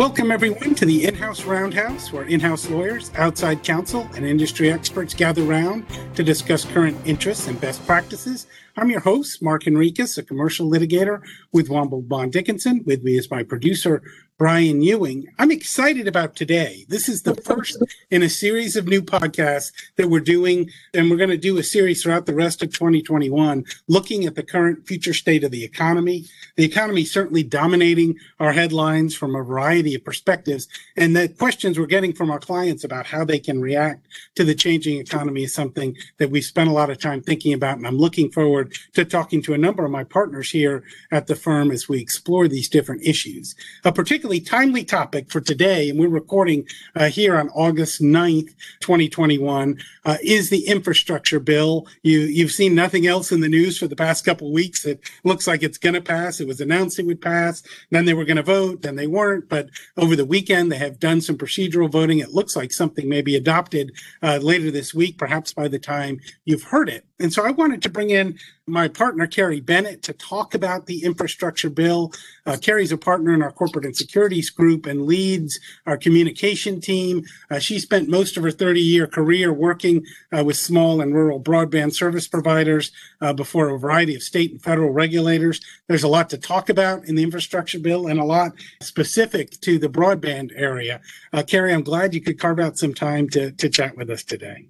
Welcome, 0.00 0.30
everyone, 0.30 0.74
to 0.76 0.86
the 0.86 1.04
In 1.04 1.14
House 1.14 1.44
Roundhouse, 1.44 2.10
where 2.10 2.22
in 2.22 2.40
house 2.40 2.70
lawyers, 2.70 3.10
outside 3.16 3.62
counsel, 3.62 4.08
and 4.14 4.24
industry 4.24 4.72
experts 4.72 5.12
gather 5.12 5.42
round 5.42 5.84
to 6.14 6.24
discuss 6.24 6.64
current 6.64 6.96
interests 7.04 7.48
and 7.48 7.60
best 7.60 7.86
practices. 7.86 8.46
I'm 8.78 8.88
your 8.88 9.00
host, 9.00 9.42
Mark 9.42 9.66
Enriquez, 9.66 10.16
a 10.16 10.22
commercial 10.22 10.70
litigator 10.70 11.20
with 11.52 11.68
Womble 11.68 12.08
Bond 12.08 12.32
Dickinson. 12.32 12.82
With 12.86 13.02
me 13.02 13.18
is 13.18 13.30
my 13.30 13.42
producer, 13.42 14.02
Brian 14.40 14.80
Ewing. 14.80 15.28
I'm 15.38 15.50
excited 15.50 16.08
about 16.08 16.34
today. 16.34 16.86
This 16.88 17.10
is 17.10 17.24
the 17.24 17.34
first 17.34 17.76
in 18.10 18.22
a 18.22 18.30
series 18.30 18.74
of 18.74 18.88
new 18.88 19.02
podcasts 19.02 19.70
that 19.96 20.08
we're 20.08 20.20
doing, 20.20 20.70
and 20.94 21.10
we're 21.10 21.18
going 21.18 21.28
to 21.28 21.36
do 21.36 21.58
a 21.58 21.62
series 21.62 22.02
throughout 22.02 22.24
the 22.24 22.34
rest 22.34 22.62
of 22.62 22.72
2021 22.72 23.66
looking 23.86 24.24
at 24.24 24.36
the 24.36 24.42
current 24.42 24.86
future 24.86 25.12
state 25.12 25.44
of 25.44 25.50
the 25.50 25.62
economy. 25.62 26.24
The 26.56 26.64
economy 26.64 27.04
certainly 27.04 27.42
dominating 27.42 28.18
our 28.38 28.52
headlines 28.52 29.14
from 29.14 29.36
a 29.36 29.42
variety 29.42 29.94
of 29.94 30.06
perspectives, 30.06 30.68
and 30.96 31.14
the 31.14 31.28
questions 31.28 31.78
we're 31.78 31.84
getting 31.84 32.14
from 32.14 32.30
our 32.30 32.40
clients 32.40 32.82
about 32.82 33.04
how 33.04 33.26
they 33.26 33.40
can 33.40 33.60
react 33.60 34.06
to 34.36 34.44
the 34.44 34.54
changing 34.54 35.00
economy 35.00 35.42
is 35.42 35.52
something 35.52 35.94
that 36.16 36.30
we've 36.30 36.46
spent 36.46 36.70
a 36.70 36.72
lot 36.72 36.88
of 36.88 36.98
time 36.98 37.20
thinking 37.20 37.52
about, 37.52 37.76
and 37.76 37.86
I'm 37.86 37.98
looking 37.98 38.30
forward 38.30 38.72
to 38.94 39.04
talking 39.04 39.42
to 39.42 39.52
a 39.52 39.58
number 39.58 39.84
of 39.84 39.90
my 39.90 40.04
partners 40.04 40.50
here 40.50 40.82
at 41.12 41.26
the 41.26 41.36
firm 41.36 41.70
as 41.70 41.90
we 41.90 42.00
explore 42.00 42.48
these 42.48 42.70
different 42.70 43.02
issues. 43.02 43.54
A 43.84 43.92
particular 43.92 44.29
particularly 44.30 44.64
timely 44.64 44.84
topic 44.84 45.28
for 45.28 45.40
today, 45.40 45.90
and 45.90 45.98
we're 45.98 46.08
recording 46.08 46.64
uh, 46.94 47.08
here 47.08 47.36
on 47.36 47.48
August 47.48 48.00
9th, 48.00 48.54
2021, 48.78 49.76
uh, 50.04 50.18
is 50.22 50.50
the 50.50 50.68
infrastructure 50.68 51.40
bill. 51.40 51.88
You, 52.04 52.20
you've 52.20 52.52
seen 52.52 52.76
nothing 52.76 53.08
else 53.08 53.32
in 53.32 53.40
the 53.40 53.48
news 53.48 53.76
for 53.76 53.88
the 53.88 53.96
past 53.96 54.24
couple 54.24 54.52
weeks. 54.52 54.86
It 54.86 55.00
looks 55.24 55.48
like 55.48 55.64
it's 55.64 55.78
going 55.78 55.96
to 55.96 56.00
pass. 56.00 56.38
It 56.38 56.46
was 56.46 56.60
announced 56.60 57.00
it 57.00 57.06
would 57.06 57.20
pass. 57.20 57.64
Then 57.90 58.04
they 58.04 58.14
were 58.14 58.24
going 58.24 58.36
to 58.36 58.44
vote. 58.44 58.82
Then 58.82 58.94
they 58.94 59.08
weren't. 59.08 59.48
But 59.48 59.70
over 59.96 60.14
the 60.14 60.24
weekend, 60.24 60.70
they 60.70 60.78
have 60.78 61.00
done 61.00 61.20
some 61.20 61.36
procedural 61.36 61.90
voting. 61.90 62.20
It 62.20 62.32
looks 62.32 62.54
like 62.54 62.72
something 62.72 63.08
may 63.08 63.22
be 63.22 63.34
adopted 63.34 63.90
uh, 64.22 64.38
later 64.40 64.70
this 64.70 64.94
week, 64.94 65.18
perhaps 65.18 65.52
by 65.52 65.66
the 65.66 65.80
time 65.80 66.20
you've 66.44 66.62
heard 66.62 66.88
it. 66.88 67.04
And 67.20 67.32
so 67.32 67.44
I 67.44 67.50
wanted 67.50 67.82
to 67.82 67.90
bring 67.90 68.08
in 68.08 68.38
my 68.66 68.88
partner, 68.88 69.26
Carrie 69.26 69.60
Bennett, 69.60 70.02
to 70.04 70.14
talk 70.14 70.54
about 70.54 70.86
the 70.86 71.04
infrastructure 71.04 71.68
bill. 71.68 72.14
Uh, 72.46 72.56
Carrie's 72.56 72.92
a 72.92 72.96
partner 72.96 73.34
in 73.34 73.42
our 73.42 73.52
corporate 73.52 73.84
and 73.84 73.94
securities 73.94 74.48
group 74.48 74.86
and 74.86 75.04
leads 75.04 75.60
our 75.86 75.98
communication 75.98 76.80
team. 76.80 77.24
Uh, 77.50 77.58
she 77.58 77.78
spent 77.78 78.08
most 78.08 78.38
of 78.38 78.42
her 78.42 78.50
30 78.50 78.80
year 78.80 79.06
career 79.06 79.52
working 79.52 80.04
uh, 80.36 80.42
with 80.42 80.56
small 80.56 81.02
and 81.02 81.14
rural 81.14 81.40
broadband 81.40 81.92
service 81.92 82.26
providers 82.26 82.90
uh, 83.20 83.34
before 83.34 83.68
a 83.68 83.78
variety 83.78 84.14
of 84.14 84.22
state 84.22 84.52
and 84.52 84.62
federal 84.62 84.90
regulators. 84.90 85.60
There's 85.88 86.04
a 86.04 86.08
lot 86.08 86.30
to 86.30 86.38
talk 86.38 86.70
about 86.70 87.04
in 87.04 87.16
the 87.16 87.22
infrastructure 87.22 87.80
bill 87.80 88.06
and 88.06 88.18
a 88.18 88.24
lot 88.24 88.52
specific 88.80 89.60
to 89.60 89.78
the 89.78 89.88
broadband 89.88 90.52
area. 90.56 91.02
Uh, 91.34 91.42
Carrie, 91.42 91.74
I'm 91.74 91.82
glad 91.82 92.14
you 92.14 92.22
could 92.22 92.40
carve 92.40 92.60
out 92.60 92.78
some 92.78 92.94
time 92.94 93.28
to, 93.30 93.52
to 93.52 93.68
chat 93.68 93.94
with 93.94 94.08
us 94.08 94.24
today. 94.24 94.68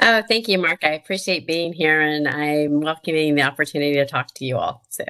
Oh, 0.00 0.22
thank 0.28 0.48
you, 0.48 0.58
Mark. 0.58 0.80
I 0.84 0.90
appreciate 0.90 1.46
being 1.46 1.72
here 1.72 2.00
and 2.00 2.28
I'm 2.28 2.80
welcoming 2.80 3.34
the 3.34 3.42
opportunity 3.42 3.94
to 3.94 4.06
talk 4.06 4.32
to 4.34 4.44
you 4.44 4.56
all. 4.56 4.84
So 4.90 5.04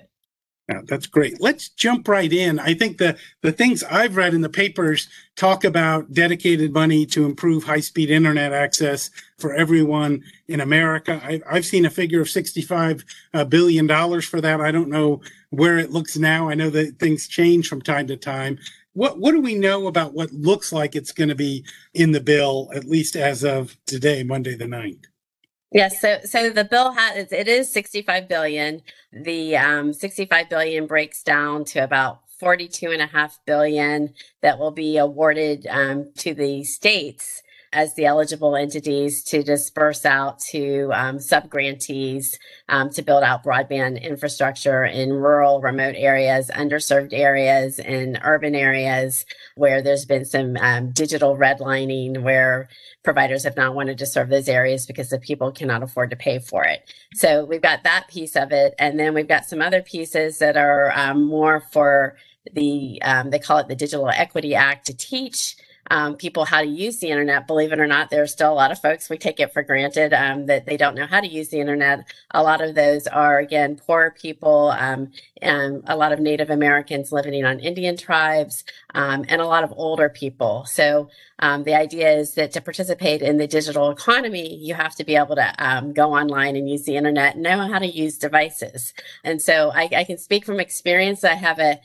yeah, 0.68 0.82
that's 0.84 1.06
great. 1.06 1.40
Let's 1.40 1.70
jump 1.70 2.08
right 2.08 2.30
in. 2.30 2.58
I 2.58 2.74
think 2.74 2.98
the, 2.98 3.16
the 3.42 3.52
things 3.52 3.82
I've 3.84 4.16
read 4.16 4.34
in 4.34 4.42
the 4.42 4.50
papers 4.50 5.08
talk 5.34 5.64
about 5.64 6.12
dedicated 6.12 6.74
money 6.74 7.06
to 7.06 7.24
improve 7.24 7.64
high 7.64 7.80
speed 7.80 8.10
internet 8.10 8.52
access 8.52 9.10
for 9.38 9.54
everyone 9.54 10.22
in 10.46 10.60
America. 10.60 11.22
I, 11.24 11.54
have 11.54 11.64
seen 11.64 11.86
a 11.86 11.90
figure 11.90 12.20
of 12.20 12.26
$65 12.26 13.02
uh, 13.32 13.44
billion 13.44 13.88
for 14.20 14.42
that. 14.42 14.60
I 14.60 14.70
don't 14.70 14.90
know 14.90 15.22
where 15.48 15.78
it 15.78 15.90
looks 15.90 16.18
now. 16.18 16.50
I 16.50 16.54
know 16.54 16.68
that 16.68 16.98
things 16.98 17.28
change 17.28 17.66
from 17.66 17.80
time 17.80 18.06
to 18.08 18.16
time 18.18 18.58
what 18.98 19.20
what 19.20 19.30
do 19.30 19.40
we 19.40 19.54
know 19.54 19.86
about 19.86 20.12
what 20.12 20.32
looks 20.32 20.72
like 20.72 20.96
it's 20.96 21.12
going 21.12 21.28
to 21.28 21.36
be 21.36 21.64
in 21.94 22.10
the 22.10 22.20
bill, 22.20 22.68
at 22.74 22.84
least 22.84 23.14
as 23.14 23.44
of 23.44 23.76
today, 23.86 24.24
Monday 24.24 24.56
the 24.56 24.64
9th? 24.64 25.04
Yes, 25.70 26.00
so 26.00 26.18
so 26.24 26.50
the 26.50 26.64
bill 26.64 26.92
has 26.92 27.30
it 27.30 27.46
is 27.46 27.72
65 27.72 28.28
billion. 28.28 28.82
The 29.12 29.56
um, 29.56 29.92
65 29.92 30.50
billion 30.50 30.88
breaks 30.88 31.22
down 31.22 31.64
to 31.66 31.84
about 31.84 32.22
42 32.40 32.90
and 32.90 33.00
a 33.00 33.06
half 33.06 33.38
billion 33.46 34.14
that 34.42 34.58
will 34.58 34.72
be 34.72 34.98
awarded 34.98 35.68
um, 35.70 36.10
to 36.18 36.34
the 36.34 36.64
states 36.64 37.42
as 37.72 37.94
the 37.94 38.06
eligible 38.06 38.56
entities 38.56 39.22
to 39.24 39.42
disperse 39.42 40.06
out 40.06 40.38
to 40.38 40.90
um, 40.94 41.18
subgrantees 41.18 42.38
um, 42.68 42.90
to 42.90 43.02
build 43.02 43.22
out 43.22 43.44
broadband 43.44 44.02
infrastructure 44.02 44.84
in 44.84 45.12
rural, 45.12 45.60
remote 45.60 45.94
areas, 45.96 46.50
underserved 46.54 47.12
areas, 47.12 47.78
and 47.78 48.18
urban 48.22 48.54
areas 48.54 49.26
where 49.54 49.82
there's 49.82 50.06
been 50.06 50.24
some 50.24 50.56
um, 50.58 50.90
digital 50.92 51.36
redlining 51.36 52.22
where 52.22 52.68
providers 53.02 53.44
have 53.44 53.56
not 53.56 53.74
wanted 53.74 53.98
to 53.98 54.06
serve 54.06 54.28
those 54.28 54.48
areas 54.48 54.86
because 54.86 55.10
the 55.10 55.18
people 55.18 55.52
cannot 55.52 55.82
afford 55.82 56.10
to 56.10 56.16
pay 56.16 56.38
for 56.38 56.64
it. 56.64 56.80
So 57.14 57.44
we've 57.44 57.62
got 57.62 57.82
that 57.84 58.08
piece 58.08 58.36
of 58.36 58.52
it. 58.52 58.74
And 58.78 58.98
then 58.98 59.14
we've 59.14 59.28
got 59.28 59.44
some 59.44 59.60
other 59.60 59.82
pieces 59.82 60.38
that 60.38 60.56
are 60.56 60.92
um, 60.96 61.24
more 61.24 61.60
for 61.72 62.16
the, 62.52 63.00
um, 63.02 63.30
they 63.30 63.38
call 63.38 63.58
it 63.58 63.68
the 63.68 63.76
Digital 63.76 64.08
Equity 64.08 64.54
Act 64.54 64.86
to 64.86 64.96
teach 64.96 65.56
um, 65.90 66.16
people 66.16 66.44
how 66.44 66.60
to 66.60 66.66
use 66.66 66.98
the 66.98 67.08
internet. 67.08 67.46
Believe 67.46 67.72
it 67.72 67.80
or 67.80 67.86
not, 67.86 68.10
there's 68.10 68.32
still 68.32 68.52
a 68.52 68.54
lot 68.54 68.72
of 68.72 68.80
folks 68.80 69.08
we 69.08 69.18
take 69.18 69.40
it 69.40 69.52
for 69.52 69.62
granted 69.62 70.12
um, 70.12 70.46
that 70.46 70.66
they 70.66 70.76
don't 70.76 70.94
know 70.94 71.06
how 71.06 71.20
to 71.20 71.26
use 71.26 71.48
the 71.48 71.60
internet. 71.60 72.04
A 72.32 72.42
lot 72.42 72.60
of 72.60 72.74
those 72.74 73.06
are 73.06 73.38
again 73.38 73.76
poor 73.76 74.14
people, 74.20 74.68
um, 74.78 75.12
and 75.40 75.82
a 75.86 75.96
lot 75.96 76.12
of 76.12 76.20
Native 76.20 76.50
Americans 76.50 77.12
living 77.12 77.44
on 77.44 77.60
Indian 77.60 77.96
tribes, 77.96 78.64
um, 78.94 79.24
and 79.28 79.40
a 79.40 79.46
lot 79.46 79.64
of 79.64 79.72
older 79.76 80.08
people. 80.08 80.64
So 80.66 81.10
um, 81.40 81.64
the 81.64 81.74
idea 81.74 82.10
is 82.10 82.34
that 82.34 82.52
to 82.52 82.60
participate 82.60 83.22
in 83.22 83.36
the 83.36 83.46
digital 83.46 83.90
economy, 83.90 84.56
you 84.56 84.74
have 84.74 84.94
to 84.96 85.04
be 85.04 85.16
able 85.16 85.36
to 85.36 85.54
um, 85.58 85.92
go 85.92 86.12
online 86.14 86.56
and 86.56 86.68
use 86.68 86.84
the 86.84 86.96
internet, 86.96 87.36
know 87.36 87.58
how 87.58 87.78
to 87.78 87.86
use 87.86 88.18
devices. 88.18 88.92
And 89.22 89.40
so 89.40 89.70
I, 89.74 89.88
I 89.96 90.04
can 90.04 90.18
speak 90.18 90.44
from 90.44 90.58
experience. 90.58 91.24
I 91.24 91.34
have 91.34 91.58
a 91.58 91.80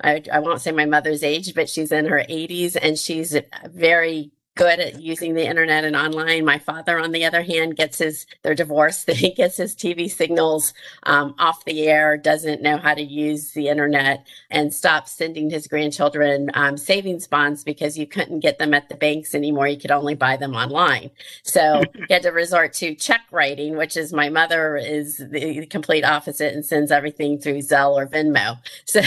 I, 0.00 0.22
I 0.32 0.38
won't 0.38 0.60
say 0.60 0.72
my 0.72 0.86
mother's 0.86 1.22
age, 1.22 1.54
but 1.54 1.68
she's 1.68 1.92
in 1.92 2.06
her 2.06 2.24
80s 2.28 2.76
and 2.80 2.98
she's 2.98 3.36
very 3.66 4.32
good 4.58 4.80
at 4.80 5.00
using 5.00 5.34
the 5.34 5.46
internet 5.46 5.84
and 5.84 5.94
online. 5.94 6.44
My 6.44 6.58
father, 6.58 6.98
on 6.98 7.12
the 7.12 7.24
other 7.24 7.42
hand, 7.42 7.76
gets 7.76 7.98
his, 7.98 8.26
they're 8.42 8.56
divorced, 8.56 9.08
he 9.12 9.32
gets 9.32 9.56
his 9.56 9.74
TV 9.74 10.10
signals 10.10 10.74
um, 11.04 11.34
off 11.38 11.64
the 11.64 11.86
air, 11.86 12.18
doesn't 12.18 12.60
know 12.60 12.76
how 12.76 12.92
to 12.92 13.02
use 13.02 13.52
the 13.52 13.68
internet, 13.68 14.26
and 14.50 14.74
stops 14.74 15.12
sending 15.12 15.48
his 15.48 15.68
grandchildren 15.68 16.50
um, 16.54 16.76
savings 16.76 17.28
bonds 17.28 17.62
because 17.62 17.96
you 17.96 18.06
couldn't 18.06 18.40
get 18.40 18.58
them 18.58 18.74
at 18.74 18.88
the 18.88 18.96
banks 18.96 19.32
anymore. 19.32 19.68
You 19.68 19.78
could 19.78 19.92
only 19.92 20.16
buy 20.16 20.36
them 20.36 20.54
online. 20.54 21.12
So 21.44 21.82
he 22.08 22.12
had 22.12 22.22
to 22.22 22.30
resort 22.30 22.72
to 22.74 22.96
check 22.96 23.20
writing, 23.30 23.76
which 23.76 23.96
is 23.96 24.12
my 24.12 24.28
mother 24.28 24.76
is 24.76 25.18
the 25.18 25.66
complete 25.66 26.04
opposite 26.04 26.52
and 26.52 26.66
sends 26.66 26.90
everything 26.90 27.38
through 27.38 27.58
Zelle 27.58 27.94
or 27.94 28.06
Venmo. 28.06 28.58
So 28.84 29.02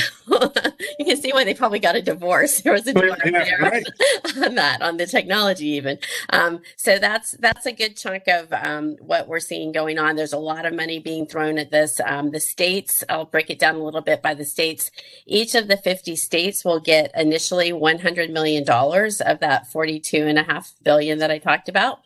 you 1.02 1.16
can 1.16 1.22
see 1.22 1.34
why 1.34 1.44
they 1.44 1.56
probably 1.56 1.80
got 1.80 1.96
a 1.96 2.02
divorce. 2.02 2.62
There 2.72 2.74
was 2.74 2.86
a 2.86 2.94
divorce 2.94 3.20
yeah, 3.26 3.32
there 3.32 3.60
right. 3.60 3.86
on 4.46 4.56
that, 4.56 4.82
on 4.82 4.98
the 4.98 5.08
technology 5.08 5.68
even. 5.70 5.98
Um, 6.30 6.62
so 6.76 7.00
that's 7.00 7.32
that's 7.32 7.66
a 7.66 7.72
good 7.72 7.98
chunk 7.98 8.28
of 8.28 8.54
um, 8.54 8.98
what 9.00 9.28
we're 9.28 9.40
seeing 9.40 9.72
going 9.72 9.98
on. 9.98 10.16
There's 10.16 10.34
a 10.34 10.38
lot 10.38 10.66
of 10.66 10.74
money 10.76 11.00
being 11.00 11.26
thrown 11.26 11.58
at 11.58 11.72
this. 11.72 12.00
Um, 12.06 12.30
the 12.30 12.40
states, 12.40 13.04
I'll 13.10 13.26
break 13.26 13.50
it 13.50 13.58
down 13.58 13.76
a 13.76 13.84
little 13.84 14.02
bit 14.02 14.22
by 14.22 14.36
the 14.36 14.46
states. 14.46 14.92
Each 15.26 15.56
of 15.56 15.68
the 15.68 15.78
50 15.78 16.16
states 16.16 16.64
will 16.64 16.80
get 16.80 17.12
initially 17.16 17.74
100 17.74 18.30
million 18.30 18.64
dollars 18.64 19.22
of 19.22 19.40
that 19.40 19.68
42 19.68 20.18
and 20.28 20.38
a 20.38 20.44
half 20.44 20.74
billion 20.84 21.18
that 21.20 21.32
I 21.32 21.40
talked 21.40 21.68
about. 21.68 22.02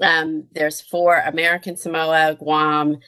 Um, 0.00 0.44
there's 0.52 0.80
four 0.80 1.18
American 1.26 1.76
Samoa, 1.76 2.36
Guam, 2.38 2.98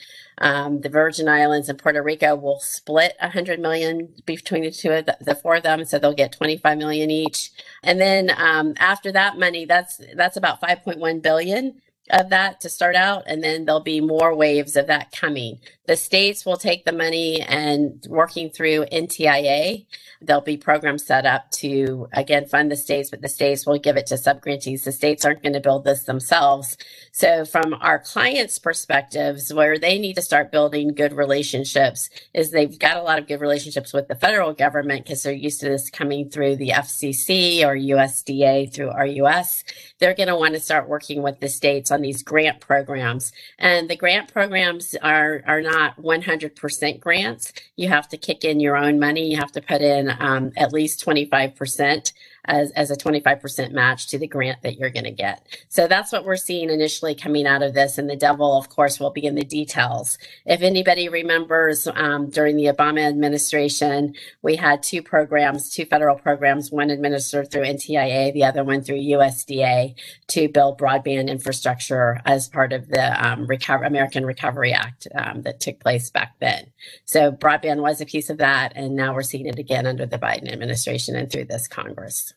um, 0.41 0.81
the 0.81 0.89
Virgin 0.89 1.29
Islands 1.29 1.69
and 1.69 1.79
Puerto 1.79 2.03
Rico 2.03 2.35
will 2.35 2.61
split 2.61 3.15
100 3.21 3.61
million 3.61 4.09
between 4.25 4.63
the 4.63 4.71
two 4.71 4.91
of 4.91 5.07
the, 5.07 5.17
the, 5.21 5.35
four 5.35 5.57
of 5.57 5.63
them, 5.63 5.85
so 5.85 5.99
they'll 5.99 6.15
get 6.15 6.33
25 6.33 6.79
million 6.79 7.11
each. 7.11 7.51
And 7.83 8.01
then 8.01 8.31
um, 8.37 8.75
after 8.79 9.13
that 9.13 9.39
money, 9.39 9.67
that's 9.67 10.01
that's 10.17 10.39
about 10.39 10.61
5.1 10.61 11.23
billion 11.23 11.81
of 12.11 12.31
that 12.31 12.61
to 12.61 12.71
start 12.71 12.97
out, 12.97 13.25
and 13.27 13.45
then 13.45 13.67
there'll 13.67 13.81
be 13.81 14.01
more 14.01 14.35
waves 14.35 14.77
of 14.77 14.87
that 14.87 15.13
coming. 15.13 15.61
The 15.91 15.97
states 15.97 16.47
will 16.47 16.57
take 16.57 16.85
the 16.85 16.93
money 16.93 17.43
and 17.43 18.07
working 18.09 18.49
through 18.49 18.85
NTIA, 18.93 19.87
there'll 20.21 20.43
be 20.43 20.57
programs 20.57 21.05
set 21.05 21.25
up 21.25 21.51
to 21.51 22.09
again 22.13 22.47
fund 22.47 22.71
the 22.71 22.77
states, 22.77 23.11
but 23.11 23.23
the 23.23 23.29
states 23.29 23.67
will 23.67 23.79
give 23.79 23.97
it 23.97 24.07
to 24.07 24.15
subgrantees. 24.15 24.85
The 24.85 24.93
states 24.93 25.25
aren't 25.25 25.43
going 25.43 25.55
to 25.55 25.61
build 25.61 25.85
this 25.85 26.05
themselves. 26.05 26.77
So 27.13 27.45
from 27.45 27.75
our 27.75 27.99
clients' 27.99 28.59
perspectives, 28.59 29.53
where 29.53 29.79
they 29.79 29.99
need 29.99 30.15
to 30.17 30.23
start 30.23 30.53
building 30.53 30.95
good 30.95 31.13
relationships 31.13 32.11
is 32.35 32.51
they've 32.51 32.79
got 32.79 32.97
a 32.97 33.03
lot 33.03 33.19
of 33.19 33.27
good 33.27 33.41
relationships 33.41 33.93
with 33.93 34.09
the 34.09 34.15
federal 34.15 34.53
government 34.53 35.05
because 35.05 35.23
they're 35.23 35.33
used 35.33 35.61
to 35.61 35.69
this 35.69 35.91
coming 35.91 36.29
through 36.29 36.57
the 36.57 36.71
FCC 36.71 37.65
or 37.65 37.75
USDA 37.75 38.73
through 38.73 38.93
RUS. 38.93 39.65
They're 39.99 40.15
going 40.15 40.29
to 40.29 40.37
want 40.37 40.55
to 40.55 40.61
start 40.61 40.89
working 40.89 41.23
with 41.23 41.41
the 41.41 41.49
states 41.49 41.91
on 41.91 42.03
these 42.03 42.23
grant 42.23 42.61
programs. 42.61 43.33
And 43.59 43.89
the 43.89 43.97
grant 43.97 44.33
programs 44.33 44.95
are, 45.03 45.43
are 45.47 45.63
not 45.63 45.80
100% 45.99 47.01
grants. 47.01 47.53
You 47.77 47.89
have 47.89 48.09
to 48.09 48.17
kick 48.17 48.45
in 48.45 48.61
your 48.61 48.77
own 48.77 48.99
money. 48.99 49.31
You 49.31 49.37
have 49.37 49.53
to 49.53 49.61
put 49.61 49.83
in 49.83 50.15
um, 50.19 50.53
at 50.57 50.73
least 50.73 51.05
25% 51.05 52.13
as, 52.45 52.71
as 52.73 52.91
a 52.91 52.97
25% 52.97 53.73
match 53.73 54.09
to 54.09 54.19
the 54.19 54.27
grant 54.27 54.63
that 54.63 54.79
you're 54.79 54.91
going 54.91 55.05
to 55.05 55.11
get. 55.11 55.47
So 55.69 55.87
that's 55.87 56.13
what 56.13 56.25
we're 56.25 56.37
seeing 56.37 56.71
initially 56.71 57.15
coming 57.15 57.47
out 57.47 57.63
of 57.63 57.75
this. 57.75 57.99
And 57.99 58.09
the 58.09 58.17
devil, 58.17 58.57
of 58.57 58.69
course, 58.69 58.99
will 58.99 59.11
be 59.11 59.27
in 59.27 59.35
the 59.35 59.45
details. 59.45 60.19
If 60.47 60.63
anybody 60.63 61.09
remembers 61.09 61.87
um, 61.87 62.31
during 62.31 62.57
the 62.57 62.67
Obama 62.67 63.07
administration, 63.07 64.15
we 64.43 64.57
had 64.57 64.83
two 64.83 65.03
programs, 65.03 65.71
two 65.71 65.85
federal 65.85 66.17
programs, 66.17 66.71
one 66.71 66.91
administered 66.91 67.51
through 67.51 67.65
NTIA, 67.65 68.33
the 68.33 68.45
other 68.45 68.65
one 68.65 68.83
through 68.83 69.01
USDA 69.01 69.95
to 70.29 70.49
build 70.49 70.79
broadband 70.79 71.29
infrastructure 71.29 72.21
as 72.25 72.49
part 72.49 72.73
of 72.73 72.89
the 72.89 73.27
um, 73.27 73.47
Recover- 73.47 73.85
American 73.85 74.25
Recovery 74.25 74.73
Act 74.73 75.07
um, 75.15 75.43
that 75.43 75.61
took 75.61 75.81
place 75.81 76.11
back 76.11 76.35
then. 76.41 76.67
So 77.05 77.33
broadband 77.33 77.81
was 77.81 78.01
a 78.01 78.07
piece 78.07 78.31
of 78.31 78.39
that. 78.39 78.73
And 78.75 78.97
now 78.97 79.15
we're 79.15 79.23
seeing 79.23 79.47
it 79.47 79.59
again 79.59 79.87
under 79.87 80.07
the 80.07 80.19
Biden 80.19 80.51
administration 80.51 81.17
and 81.17 81.31
through 81.31 81.47
this 81.47 81.69
Congress. 81.69 82.35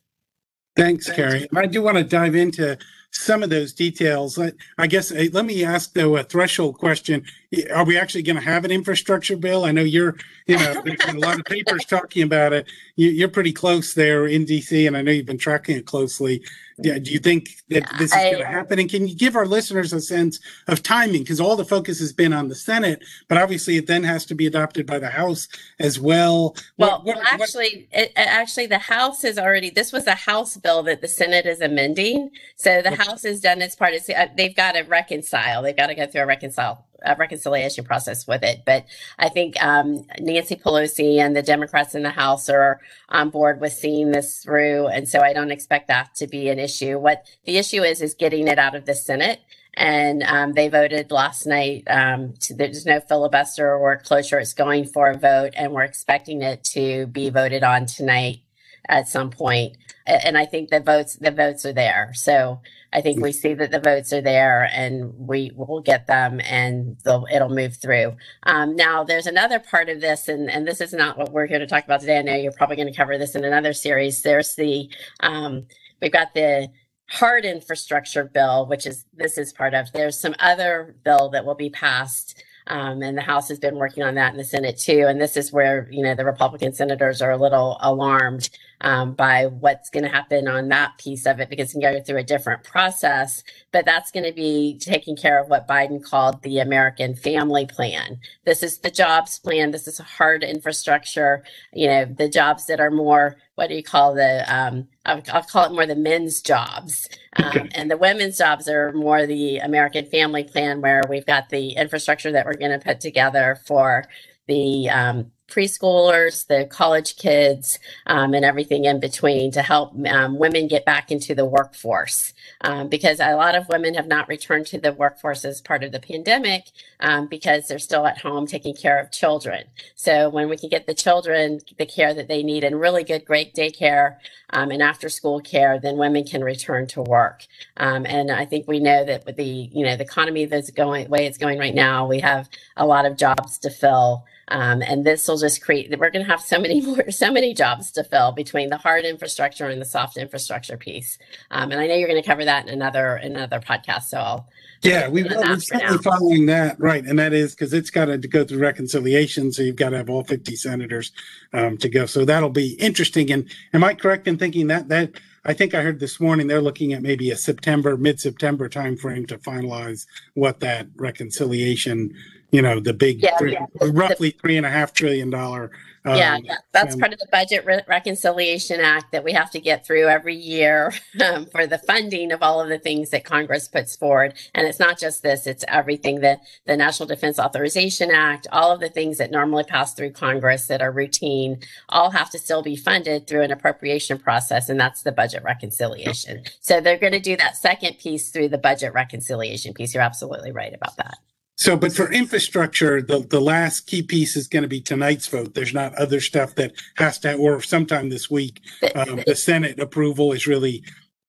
Thanks, 0.76 1.10
Carrie. 1.10 1.48
I 1.56 1.68
do 1.68 1.84
want 1.84 1.98
to 1.98 2.04
dive 2.04 2.36
into 2.36 2.78
some 3.12 3.44
of 3.44 3.52
those 3.52 3.74
details. 3.74 4.40
I, 4.40 4.54
I 4.78 4.88
guess 4.88 5.12
let 5.12 5.46
me 5.46 5.64
ask 5.64 5.94
though 5.94 6.18
a 6.18 6.24
threshold 6.24 6.80
question: 6.80 7.26
Are 7.74 7.86
we 7.86 7.98
actually 7.98 8.24
going 8.24 8.36
to 8.36 8.42
have 8.42 8.66
an 8.66 8.72
infrastructure 8.72 9.38
bill? 9.38 9.66
I 9.66 9.72
know 9.72 9.84
you're, 9.84 10.16
you 10.48 10.58
know, 10.58 10.82
there's 10.84 11.06
been 11.06 11.18
a 11.18 11.20
lot 11.20 11.38
of 11.38 11.46
papers 11.46 11.86
talking 11.86 12.24
about 12.24 12.52
it. 12.54 12.68
You, 12.96 13.26
are 13.26 13.30
pretty 13.30 13.54
close 13.54 13.94
there 13.94 14.26
in 14.26 14.46
DC, 14.46 14.88
and 14.88 14.98
I 14.98 15.02
know 15.02 15.12
you've 15.12 15.26
been 15.26 15.38
tracking 15.38 15.78
it 15.78 15.86
closely. 15.86 16.44
Do, 16.82 17.00
do 17.00 17.12
you 17.12 17.20
think 17.20 17.50
that 17.70 17.88
this 18.00 18.12
is 18.12 18.18
going 18.18 18.40
to 18.40 18.46
happen? 18.46 18.80
And 18.80 18.90
can 18.90 19.08
you 19.08 19.16
give 19.16 19.36
our 19.36 19.46
listeners 19.46 19.94
a 19.94 20.02
sense 20.02 20.40
of 20.68 20.82
timing? 20.82 21.22
Because 21.22 21.40
all 21.40 21.56
the 21.56 21.66
focus 21.66 22.00
has 22.00 22.12
been 22.12 22.34
on 22.34 22.48
the 22.48 22.56
Senate, 22.56 23.04
but 23.28 23.38
obviously 23.38 23.78
it 23.78 23.86
then 23.86 24.04
has 24.04 24.26
to 24.28 24.36
be 24.36 24.48
adopted 24.48 24.88
by 24.88 24.98
the 24.98 25.10
House 25.10 25.48
as 25.80 26.00
well. 26.00 26.56
Well, 26.78 27.04
what, 27.04 27.18
what, 27.18 27.34
actually, 27.34 27.88
what, 27.92 28.04
it, 28.04 28.14
actually, 28.16 28.66
the 28.66 28.80
House 28.80 29.22
has 29.22 29.38
already. 29.38 29.70
This 29.70 29.92
was 29.92 30.08
a 30.08 30.16
House 30.16 30.58
bill 30.58 30.82
that 30.84 31.02
the 31.02 31.08
Senate 31.08 31.46
is 31.46 31.62
amending. 31.62 32.32
So 32.56 32.82
the 32.82 32.96
House 32.96 33.22
has 33.24 33.42
done 33.42 33.62
its 33.62 33.76
part. 33.76 33.94
It's, 33.94 34.10
uh, 34.10 34.28
they've 34.36 34.56
got 34.56 34.72
to 34.72 34.82
reconcile. 34.82 35.62
They've 35.62 35.78
got 35.78 35.88
to 35.88 35.96
go 35.96 36.08
through 36.08 36.22
a 36.22 36.26
reconcile 36.26 36.88
a 37.04 37.16
reconciliation 37.16 37.84
process 37.84 38.28
with 38.28 38.44
it. 38.44 38.64
But 38.66 38.86
I 39.20 39.30
think 39.30 39.62
um, 39.64 40.06
Nancy 40.20 40.56
Pelosi 40.56 41.18
and 41.18 41.36
the 41.36 41.42
Democrats 41.42 41.96
in 41.96 42.04
the 42.04 42.10
House 42.10 42.50
are 42.50 42.80
on 43.10 43.30
board 43.30 43.62
with 43.62 43.74
seeing 43.74 44.12
this 44.12 44.44
through, 44.44 44.88
and 44.88 45.08
so 45.08 45.20
I 45.20 45.34
don't 45.34 45.52
expect 45.52 45.88
that 45.88 46.16
to 46.16 46.28
be 46.28 46.50
an 46.50 46.60
issue. 46.60 46.98
What 46.98 47.26
the 47.46 47.58
issue 47.58 47.84
is 47.84 48.02
is 48.02 48.14
getting 48.14 48.48
it 48.48 48.60
out 48.60 48.76
of 48.76 48.86
the 48.86 48.96
Senate. 48.96 49.42
And 49.76 50.22
um, 50.22 50.54
they 50.54 50.70
voted 50.70 51.10
last 51.10 51.48
night. 51.48 51.84
Um, 51.88 52.34
to, 52.42 52.54
there's 52.54 52.86
no 52.86 53.00
filibuster 53.00 53.74
or 53.74 53.98
cloture. 53.98 54.38
It's 54.38 54.54
going 54.54 54.86
for 54.86 55.10
a 55.10 55.18
vote, 55.18 55.54
and 55.58 55.72
we're 55.72 55.82
expecting 55.82 56.44
it 56.44 56.64
to 56.66 57.08
be 57.08 57.32
voted 57.32 57.64
on 57.64 57.88
tonight 57.88 58.42
at 58.88 59.08
some 59.08 59.32
point. 59.32 59.78
And 60.06 60.38
I 60.38 60.46
think 60.46 60.70
the 60.70 60.80
votes 60.80 61.16
the 61.16 61.32
votes 61.32 61.66
are 61.66 61.74
there. 61.74 62.12
So 62.14 62.62
I 62.92 63.02
think 63.02 63.22
we 63.22 63.32
see 63.32 63.54
that 63.56 63.72
the 63.72 63.80
votes 63.80 64.14
are 64.14 64.22
there 64.22 64.70
and 64.72 65.14
we 65.18 65.52
will 65.56 65.82
get 65.82 66.08
them 66.08 66.40
and 66.42 66.98
it'll 67.06 67.50
move 67.50 67.76
through. 67.78 68.16
Um, 68.44 68.76
now, 68.76 69.04
there's 69.04 69.26
another 69.26 69.60
part 69.60 69.90
of 69.90 70.00
this, 70.00 70.28
and, 70.28 70.50
and 70.50 70.68
this 70.68 70.80
is 70.80 70.94
not 70.94 71.18
what 71.18 71.32
we're 71.32 71.48
here 71.48 71.60
to 71.60 71.66
talk 71.66 71.86
about 71.86 72.02
today. 72.02 72.20
I 72.20 72.22
know 72.22 72.36
you're 72.36 72.52
probably 72.52 72.76
going 72.76 72.92
to 72.92 72.98
cover 72.98 73.18
this 73.18 73.36
in 73.36 73.44
another 73.44 73.74
series. 73.74 74.22
There's 74.22 74.56
the, 74.56 74.90
um, 75.22 75.66
we've 76.02 76.12
got 76.12 76.34
the 76.36 76.70
hard 77.10 77.46
infrastructure 77.46 78.26
bill, 78.26 78.68
which 78.68 78.86
is 78.86 79.06
this 79.14 79.38
is 79.38 79.54
part 79.54 79.74
of. 79.74 79.92
There's 79.92 80.20
some 80.20 80.36
other 80.40 80.96
bill 81.04 81.30
that 81.30 81.46
will 81.46 81.56
be 81.56 81.70
passed 81.72 82.44
um, 82.68 83.02
and 83.02 83.18
the 83.18 83.22
House 83.22 83.50
has 83.50 83.60
been 83.60 83.76
working 83.76 84.04
on 84.04 84.16
that 84.16 84.32
in 84.32 84.38
the 84.38 84.44
Senate 84.44 84.78
too. 84.78 85.06
And 85.08 85.20
this 85.20 85.36
is 85.36 85.52
where, 85.52 85.88
you 85.92 86.04
know, 86.04 86.16
the 86.16 86.26
Republican 86.26 86.74
senators 86.74 87.22
are 87.22 87.32
a 87.32 87.38
little 87.38 87.78
alarmed 87.82 88.50
um, 88.84 89.14
by 89.14 89.48
what's 89.48 89.90
going 89.90 90.04
to 90.04 90.10
happen 90.10 90.48
on 90.48 90.68
that 90.70 90.98
piece 90.98 91.26
of 91.26 91.40
it 91.40 91.50
because 91.50 91.74
you 91.74 91.82
can 91.82 91.94
go 91.94 92.02
through 92.02 92.20
a 92.20 92.24
different 92.24 92.64
process. 92.64 93.44
But 93.72 93.86
that's 93.86 94.12
going 94.12 94.26
to 94.26 94.34
be 94.34 94.78
taking 94.80 95.16
care 95.16 95.42
of 95.42 95.50
what 95.50 95.68
Biden 95.68 96.04
called 96.04 96.44
the 96.44 96.60
American 96.60 97.16
Family 97.16 97.66
Plan. 97.66 98.20
This 98.46 98.62
is 98.62 98.80
the 98.80 98.92
jobs 98.92 99.40
plan. 99.40 99.72
This 99.72 99.88
is 99.88 99.98
hard 100.00 100.44
infrastructure. 100.44 101.44
You 101.74 101.88
know, 101.88 102.06
the 102.06 102.30
jobs 102.30 102.66
that 102.68 102.80
are 102.80 102.92
more 102.92 103.38
what 103.56 103.70
do 103.70 103.76
you 103.76 103.84
call 103.84 104.16
the 104.16 104.44
um, 104.54 104.88
I'll, 105.06 105.22
I'll, 105.32 105.44
call 105.44 105.66
it 105.66 105.74
more 105.74 105.86
the 105.86 105.96
men's 105.96 106.42
jobs 106.42 107.08
um, 107.38 107.46
okay. 107.46 107.70
and 107.74 107.90
the 107.90 107.98
women's 107.98 108.38
jobs 108.38 108.68
are 108.68 108.92
more 108.94 109.28
the 109.28 109.58
american 109.58 110.06
family 110.08 110.44
plan 110.44 110.82
where 110.82 111.04
we've 111.08 111.26
got 111.26 111.50
the 111.50 111.72
infrastructure 111.74 112.32
that 112.32 112.48
we're 112.48 112.56
going 112.56 112.72
to 112.72 112.84
put 112.84 113.00
together 113.00 113.60
for 113.68 114.06
the 114.48 114.90
um, 114.90 115.32
preschoolers, 115.48 116.48
the 116.48 116.66
college 116.66 117.16
kids, 117.16 117.80
um, 118.08 118.34
and 118.34 118.46
everything 118.46 118.86
in 118.86 119.00
between 119.00 119.52
to 119.52 119.62
help 119.62 119.94
um, 120.08 120.40
women 120.40 120.68
get 120.68 120.86
back 120.86 121.12
into 121.12 121.36
the 121.36 121.46
workforce. 121.46 122.34
Um, 122.62 122.88
because 122.90 123.20
a 123.20 123.36
lot 123.36 123.56
of 123.56 123.68
women 123.70 123.94
have 123.94 124.08
not 124.08 124.28
returned 124.28 124.66
to 124.68 124.80
the 124.80 124.94
workforce 124.94 125.46
as 125.46 125.62
part 125.62 125.84
of 125.84 125.92
the 125.92 126.00
pandemic 126.00 126.66
um, 127.00 127.28
because 127.28 127.68
they're 127.68 127.80
still 127.80 128.06
at 128.08 128.20
home 128.20 128.48
taking 128.48 128.76
care 128.76 129.00
of 129.00 129.12
children. 129.12 129.66
So 129.96 130.30
when 130.30 130.50
we 130.50 130.58
can 130.58 130.70
get 130.70 130.88
the 130.88 130.94
children 130.94 131.60
the 131.78 131.86
care 131.86 132.14
that 132.14 132.28
they 132.28 132.44
need 132.44 132.64
and 132.64 132.80
really 132.80 133.04
good, 133.04 133.26
great 133.26 133.54
daycare 133.54 134.18
um, 134.50 134.72
and 134.72 134.82
after 134.82 135.10
school 135.10 135.42
care, 135.42 135.80
then 135.80 135.98
women 135.98 136.24
can 136.24 136.44
return 136.44 136.88
to 136.88 137.02
work. 137.02 137.46
Um, 137.78 138.06
and 138.06 138.32
I 138.32 138.46
think 138.46 138.68
we 138.68 138.80
know 138.80 139.04
that 139.04 139.26
with 139.26 139.36
the 139.36 139.44
you 139.44 139.84
know 139.84 139.96
the 139.96 140.04
economy 140.04 140.46
that's 140.46 140.72
going 140.72 141.10
way 141.10 141.26
it's 141.26 141.38
going 141.38 141.60
right 141.60 141.76
now, 141.76 142.08
we 142.08 142.20
have 142.20 142.50
a 142.78 142.86
lot 142.86 143.06
of 143.06 143.18
jobs 143.18 143.58
to 143.60 143.70
fill. 143.70 144.26
Um, 144.50 144.82
and 144.82 145.06
this 145.06 145.28
will 145.28 145.38
just 145.38 145.62
create, 145.62 145.90
we're 145.98 146.10
going 146.10 146.26
to 146.26 146.32
have 146.32 146.42
so 146.42 146.60
many 146.60 146.82
more, 146.86 147.10
so 147.12 147.32
many 147.32 147.54
jobs 147.54 147.92
to 147.92 148.04
fill 148.04 148.32
between 148.32 148.70
the 148.70 148.78
hard 148.78 149.06
infrastructure 149.06 149.68
and 149.68 149.82
the 149.82 149.86
soft 149.86 150.18
infrastructure 150.18 150.78
piece. 150.78 151.18
Um, 151.52 151.72
and 151.72 151.80
I 151.80 151.88
know 151.88 151.96
you're 151.96 152.10
going 152.10 152.22
to 152.22 152.28
cover 152.28 152.46
that 152.46 152.68
in 152.68 152.74
another, 152.74 153.16
another 153.16 153.60
podcast. 153.60 154.04
So 154.04 154.18
I'll, 154.18 154.50
yeah, 154.82 155.08
we, 155.08 155.28
are 155.28 155.60
certainly 155.60 155.98
following 156.00 156.46
that, 156.48 156.78
right? 156.80 157.06
And 157.06 157.18
that 157.18 157.32
is 157.32 157.56
because 157.56 157.74
it's 157.74 157.90
got 157.90 158.06
to 158.06 158.18
go 158.18 158.44
through 158.44 158.60
reconciliation, 158.60 159.54
so 159.54 159.62
you've 159.62 159.78
got 159.78 159.92
to 159.92 159.98
have 159.98 160.10
all 160.10 160.26
50 160.26 160.56
senators 160.58 161.14
um, 161.54 161.78
to 161.78 161.88
go. 161.88 162.06
So 162.06 162.26
that'll 162.26 162.50
be 162.50 162.74
interesting. 162.74 163.32
And 163.32 163.50
am 163.74 163.84
I 163.84 163.94
correct 163.94 164.28
in 164.28 164.38
thinking 164.38 164.68
that 164.68 164.90
that 164.90 165.12
I 165.46 165.54
think 165.54 165.74
I 165.74 165.82
heard 165.82 166.00
this 166.00 166.20
morning 166.20 166.48
they're 166.48 166.62
looking 166.62 166.94
at 166.94 167.02
maybe 167.02 167.32
a 167.32 167.36
September, 167.36 167.98
mid-September 167.98 168.70
timeframe 168.70 169.28
to 169.28 169.38
finalize 169.38 170.06
what 170.36 170.62
that 170.62 170.88
reconciliation 170.96 172.14
you 172.54 172.62
know 172.62 172.80
the 172.80 172.94
big 172.94 173.22
yeah, 173.22 173.38
three, 173.38 173.54
yeah. 173.54 173.66
roughly 173.92 174.30
three 174.30 174.56
and 174.56 174.66
a 174.66 174.70
half 174.70 174.94
trillion 174.94 175.30
dollar 175.30 175.72
um, 176.06 176.18
yeah, 176.18 176.38
yeah, 176.44 176.58
that's 176.74 176.98
part 176.98 177.14
of 177.14 177.20
the 177.20 177.28
budget 177.32 177.66
Re- 177.66 177.82
reconciliation 177.88 178.82
act 178.82 179.14
that 179.14 179.24
we 179.24 179.32
have 179.32 179.50
to 179.52 179.60
get 179.62 179.86
through 179.86 180.08
every 180.08 180.36
year 180.36 180.92
um, 181.26 181.46
for 181.46 181.66
the 181.66 181.78
funding 181.78 182.34
of 182.34 182.44
all 182.44 182.60
of 182.60 182.68
the 182.68 182.78
things 182.78 183.12
that 183.12 183.24
congress 183.24 183.70
puts 183.70 183.96
forward. 183.96 184.34
And 184.54 184.68
it's 184.68 184.80
not 184.80 185.00
just 185.00 185.24
this 185.24 185.48
it's 185.48 185.64
everything 185.68 186.20
that 186.20 186.42
the 186.66 186.76
national 186.76 187.08
defense 187.08 187.40
authorization 187.40 188.12
act 188.12 188.48
all 188.52 188.72
of 188.72 188.82
the 188.82 188.90
things 188.90 189.18
that 189.18 189.32
normally 189.32 189.64
pass 189.64 189.94
through 189.94 190.12
congress 190.12 190.68
that 190.68 190.82
are 190.82 190.92
routine 190.92 191.62
all 191.88 192.12
have 192.12 192.30
to 192.32 192.40
still 192.40 192.64
be 192.64 192.76
funded 192.76 193.26
through 193.26 193.42
an 193.42 193.52
appropriation 193.52 194.20
process 194.20 194.68
and 194.68 194.80
that's 194.80 195.04
the 195.04 195.12
budget 195.12 195.44
reconciliation. 195.44 196.44
So 196.60 196.82
they're 196.82 196.98
going 196.98 197.14
to 197.14 197.20
do 197.22 197.38
that 197.38 197.56
second 197.56 197.98
piece 198.00 198.30
through 198.30 198.50
the 198.50 198.58
budget 198.58 198.94
reconciliation 198.94 199.74
piece. 199.74 199.94
You're 199.94 200.04
absolutely 200.04 200.52
right 200.52 200.74
about 200.74 200.98
that 200.98 201.18
so, 201.56 201.78
but 201.78 201.94
for 201.94 202.12
infrastructure, 202.12 203.02
the, 203.02 203.20
the 203.20 203.40
last 203.40 203.82
key 203.82 204.02
piece 204.02 204.36
is 204.36 204.48
going 204.48 204.64
to 204.64 204.70
be 204.70 204.82
tonight's 204.82 205.28
vote. 205.28 205.54
There's 205.54 205.74
not 205.74 205.94
other 205.96 206.20
stuff 206.20 206.56
that 206.56 206.74
has 206.96 207.20
to, 207.20 207.36
or 207.36 207.62
sometime 207.62 208.10
this 208.10 208.30
week, 208.30 208.62
um, 208.96 209.22
the 209.26 209.36
Senate 209.36 209.80
approval 209.80 210.32
is 210.34 210.48
really 210.48 210.84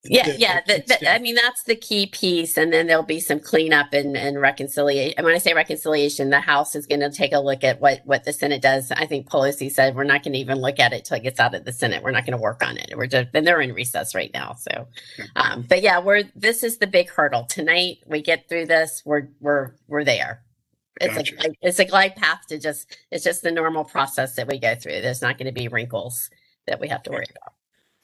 yeah, 0.05 0.35
yeah. 0.37 0.61
The, 0.67 0.85
the, 0.87 1.11
I 1.11 1.19
mean, 1.19 1.35
that's 1.35 1.63
the 1.63 1.77
key 1.77 2.07
piece, 2.07 2.57
and 2.57 2.73
then 2.73 2.87
there'll 2.87 3.03
be 3.03 3.21
some 3.21 3.41
cleanup 3.41 3.93
and, 3.93 4.17
and 4.17 4.41
reconciliation. 4.41 5.15
And 5.17 5.25
when 5.25 5.35
I 5.35 5.39
say 5.39 5.55
reconciliation, 5.55 6.31
the 6.31 6.41
House 6.41 6.75
is 6.75 6.87
going 6.87 7.01
to 7.01 7.11
take 7.11 7.33
a 7.33 7.41
look 7.41 7.65
at 7.65 7.81
what 7.81 8.03
what 8.05 8.25
the 8.25 8.33
Senate 8.33 8.61
does. 8.61 8.91
I 8.93 9.07
think 9.07 9.29
Pelosi 9.29 9.71
said 9.71 9.97
we're 9.97 10.05
not 10.05 10.23
going 10.23 10.35
to 10.35 10.39
even 10.39 10.61
look 10.61 10.79
at 10.79 10.93
it 10.93 11.05
till 11.07 11.17
it 11.17 11.23
gets 11.23 11.41
out 11.41 11.55
of 11.55 11.65
the 11.65 11.73
Senate. 11.73 12.03
We're 12.03 12.11
not 12.11 12.27
going 12.27 12.37
to 12.37 12.43
work 12.43 12.63
on 12.63 12.77
it. 12.77 12.93
We're 12.95 13.07
just 13.07 13.29
and 13.33 13.47
they're 13.47 13.61
in 13.61 13.73
recess 13.73 14.15
right 14.15 14.31
now. 14.35 14.55
So, 14.55 14.89
um, 15.37 15.65
but 15.69 15.83
yeah, 15.83 16.01
we're 16.01 16.25
this 16.37 16.63
is 16.63 16.79
the 16.79 16.87
big 16.87 17.09
hurdle 17.09 17.45
tonight. 17.45 17.99
We 18.07 18.21
get 18.21 18.49
through 18.49 18.67
this. 18.67 19.03
We're 19.07 19.29
we're 19.41 19.73
we're 19.89 20.05
there. 20.05 20.43
It's 21.01 21.15
gotcha. 21.15 21.49
a 21.49 21.55
it's 21.63 21.79
a 21.79 21.85
glide 21.87 22.15
path 22.15 22.43
to 22.49 22.59
just 22.59 22.99
it's 23.11 23.25
just 23.25 23.43
the 23.43 23.51
normal 23.51 23.85
process 23.85 24.37
that 24.37 24.49
we 24.49 24.59
go 24.59 24.75
through. 24.75 25.01
There's 25.01 25.23
not 25.23 25.39
going 25.39 25.47
to 25.47 25.53
be 25.53 25.69
wrinkles 25.69 26.29
that 26.67 26.79
we 26.79 26.89
have 26.89 27.03
to 27.05 27.11
worry 27.11 27.27
about. 27.31 27.54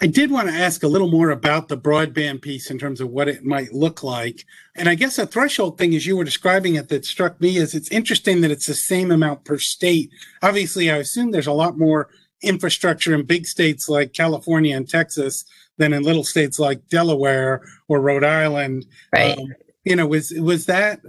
I 0.03 0.07
did 0.07 0.31
want 0.31 0.49
to 0.49 0.55
ask 0.55 0.83
a 0.83 0.89
little 0.89 1.11
more 1.11 1.31
about 1.31 1.69
the 1.69 1.77
broadband 1.77 2.41
piece 2.41 2.71
in 2.71 2.79
terms 2.79 3.03
of 3.03 3.11
what 3.11 3.29
it 3.29 3.45
might 3.45 3.75
look 3.75 4.03
like. 4.03 4.47
And 4.75 4.89
I 4.89 4.95
guess 4.95 5.19
a 5.19 5.27
threshold 5.27 5.77
thing, 5.77 5.95
as 5.95 6.07
you 6.07 6.17
were 6.17 6.25
describing 6.25 6.77
it, 6.77 6.89
that 6.89 7.05
struck 7.05 7.39
me 7.39 7.59
is 7.59 7.75
it's 7.75 7.91
interesting 7.91 8.41
that 8.41 8.51
it's 8.51 8.67
the 8.67 8.75
same 8.75 9.11
amount 9.11 9.45
per 9.45 9.59
state. 9.59 10.11
Obviously, 10.43 10.91
I 10.91 10.97
assume 10.97 11.31
there's 11.31 11.47
a 11.47 11.53
lot 11.53 11.77
more 11.77 12.09
infrastructure 12.43 13.15
in 13.15 13.27
big 13.27 13.47
states 13.47 13.91
like 13.91 14.15
California 14.15 14.75
and 14.75 14.89
Texas 14.89 15.45
than 15.77 15.93
in 15.93 16.03
little 16.03 16.25
states 16.25 16.59
like 16.59 16.89
Delaware 16.89 17.63
or 17.89 18.01
Rhode 18.01 18.25
Island. 18.25 18.87
Right. 19.13 19.37
Um, 19.37 19.55
you 19.85 19.97
know, 19.97 20.07
was 20.07 20.31
was 20.33 20.67
that 20.67 21.01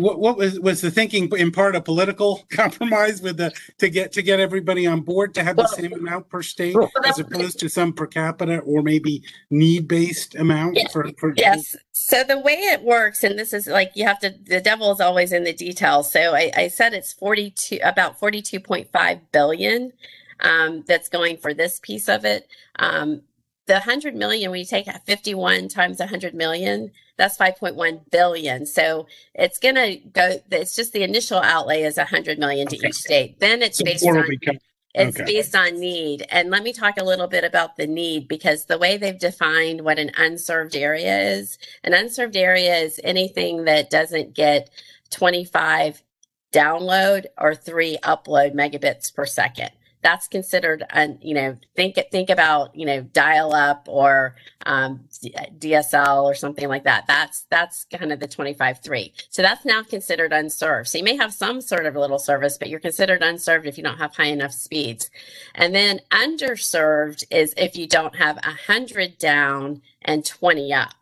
what 0.00 0.18
what 0.18 0.36
was 0.36 0.58
was 0.60 0.80
the 0.80 0.90
thinking 0.90 1.30
in 1.36 1.50
part 1.50 1.76
a 1.76 1.80
political 1.80 2.46
compromise 2.50 3.20
with 3.22 3.36
the 3.36 3.52
to 3.78 3.88
get 3.88 4.12
to 4.12 4.22
get 4.22 4.40
everybody 4.40 4.86
on 4.86 5.00
board 5.00 5.34
to 5.34 5.44
have 5.44 5.56
the 5.56 5.66
same 5.68 5.92
amount 5.92 6.28
per 6.28 6.42
state 6.42 6.76
as 7.04 7.18
opposed 7.18 7.58
to 7.60 7.68
some 7.68 7.92
per 7.92 8.06
capita 8.06 8.58
or 8.60 8.82
maybe 8.82 9.22
need 9.50 9.88
based 9.88 10.34
amount 10.34 10.76
Yeah, 10.76 10.88
for, 10.88 11.10
for 11.18 11.32
Yes. 11.36 11.76
So 11.92 12.24
the 12.24 12.38
way 12.38 12.54
it 12.54 12.82
works, 12.82 13.22
and 13.22 13.38
this 13.38 13.52
is 13.52 13.66
like 13.66 13.92
you 13.94 14.04
have 14.06 14.18
to, 14.20 14.34
the 14.44 14.60
devil 14.60 14.90
is 14.92 15.00
always 15.00 15.32
in 15.32 15.44
the 15.44 15.52
details. 15.52 16.10
So 16.10 16.34
I, 16.34 16.50
I 16.56 16.68
said 16.68 16.92
it's 16.94 17.12
42, 17.12 17.78
about 17.82 18.18
42.5 18.18 19.20
billion 19.32 19.92
um, 20.40 20.84
that's 20.86 21.08
going 21.08 21.36
for 21.36 21.54
this 21.54 21.78
piece 21.80 22.08
of 22.08 22.24
it. 22.24 22.48
Um, 22.76 23.22
the 23.70 23.76
100 23.76 24.16
million, 24.16 24.50
when 24.50 24.58
you 24.58 24.66
take 24.66 24.90
51 24.90 25.68
times 25.68 26.00
100 26.00 26.34
million, 26.34 26.90
that's 27.16 27.38
5.1 27.38 28.10
billion. 28.10 28.66
So 28.66 29.06
it's 29.32 29.60
going 29.60 29.76
to 29.76 29.96
go, 29.96 30.40
it's 30.50 30.74
just 30.74 30.92
the 30.92 31.04
initial 31.04 31.38
outlay 31.38 31.82
is 31.82 31.96
100 31.96 32.36
million 32.40 32.66
to 32.66 32.74
Okay. 32.74 32.88
each 32.88 32.96
state. 32.96 33.38
Then 33.38 33.62
it's 33.62 33.78
So 33.78 33.84
based 33.84 34.04
on 34.08 34.24
it's 34.92 35.20
Okay. 35.20 35.24
based 35.24 35.54
on 35.54 35.78
need. 35.78 36.26
And 36.30 36.50
let 36.50 36.64
me 36.64 36.72
talk 36.72 36.96
a 36.98 37.04
little 37.04 37.28
bit 37.28 37.44
about 37.44 37.76
the 37.76 37.86
need 37.86 38.26
because 38.26 38.64
the 38.64 38.76
way 38.76 38.96
they've 38.96 39.16
defined 39.16 39.82
what 39.82 40.00
an 40.00 40.10
unserved 40.16 40.74
area 40.74 41.16
is, 41.20 41.56
an 41.84 41.94
unserved 41.94 42.34
area 42.36 42.76
is 42.76 42.98
anything 43.04 43.66
that 43.66 43.88
doesn't 43.88 44.34
get 44.34 44.68
25 45.10 46.02
download 46.52 47.26
or 47.38 47.54
three 47.54 47.98
upload 48.02 48.52
megabits 48.52 49.14
per 49.14 49.26
second. 49.26 49.70
That's 50.02 50.28
considered, 50.28 50.84
un, 50.90 51.18
you 51.20 51.34
know, 51.34 51.56
think 51.76 51.98
think 52.10 52.30
about, 52.30 52.74
you 52.74 52.86
know, 52.86 53.02
dial 53.02 53.54
up 53.54 53.86
or 53.88 54.36
um, 54.66 55.04
DSL 55.58 56.24
or 56.24 56.34
something 56.34 56.68
like 56.68 56.84
that. 56.84 57.06
That's 57.06 57.42
that's 57.50 57.84
kind 57.84 58.12
of 58.12 58.20
the 58.20 58.28
25.3. 58.28 59.12
So 59.30 59.42
that's 59.42 59.64
now 59.64 59.82
considered 59.82 60.32
unserved. 60.32 60.88
So 60.88 60.98
you 60.98 61.04
may 61.04 61.16
have 61.16 61.32
some 61.32 61.60
sort 61.60 61.86
of 61.86 61.96
little 61.96 62.18
service, 62.18 62.58
but 62.58 62.68
you're 62.68 62.80
considered 62.80 63.22
unserved 63.22 63.66
if 63.66 63.76
you 63.76 63.84
don't 63.84 63.98
have 63.98 64.14
high 64.14 64.26
enough 64.26 64.52
speeds. 64.52 65.10
And 65.54 65.74
then 65.74 66.00
underserved 66.10 67.24
is 67.30 67.54
if 67.56 67.76
you 67.76 67.86
don't 67.86 68.16
have 68.16 68.36
100 68.36 69.18
down 69.18 69.82
and 70.02 70.24
20 70.24 70.72
up. 70.72 70.94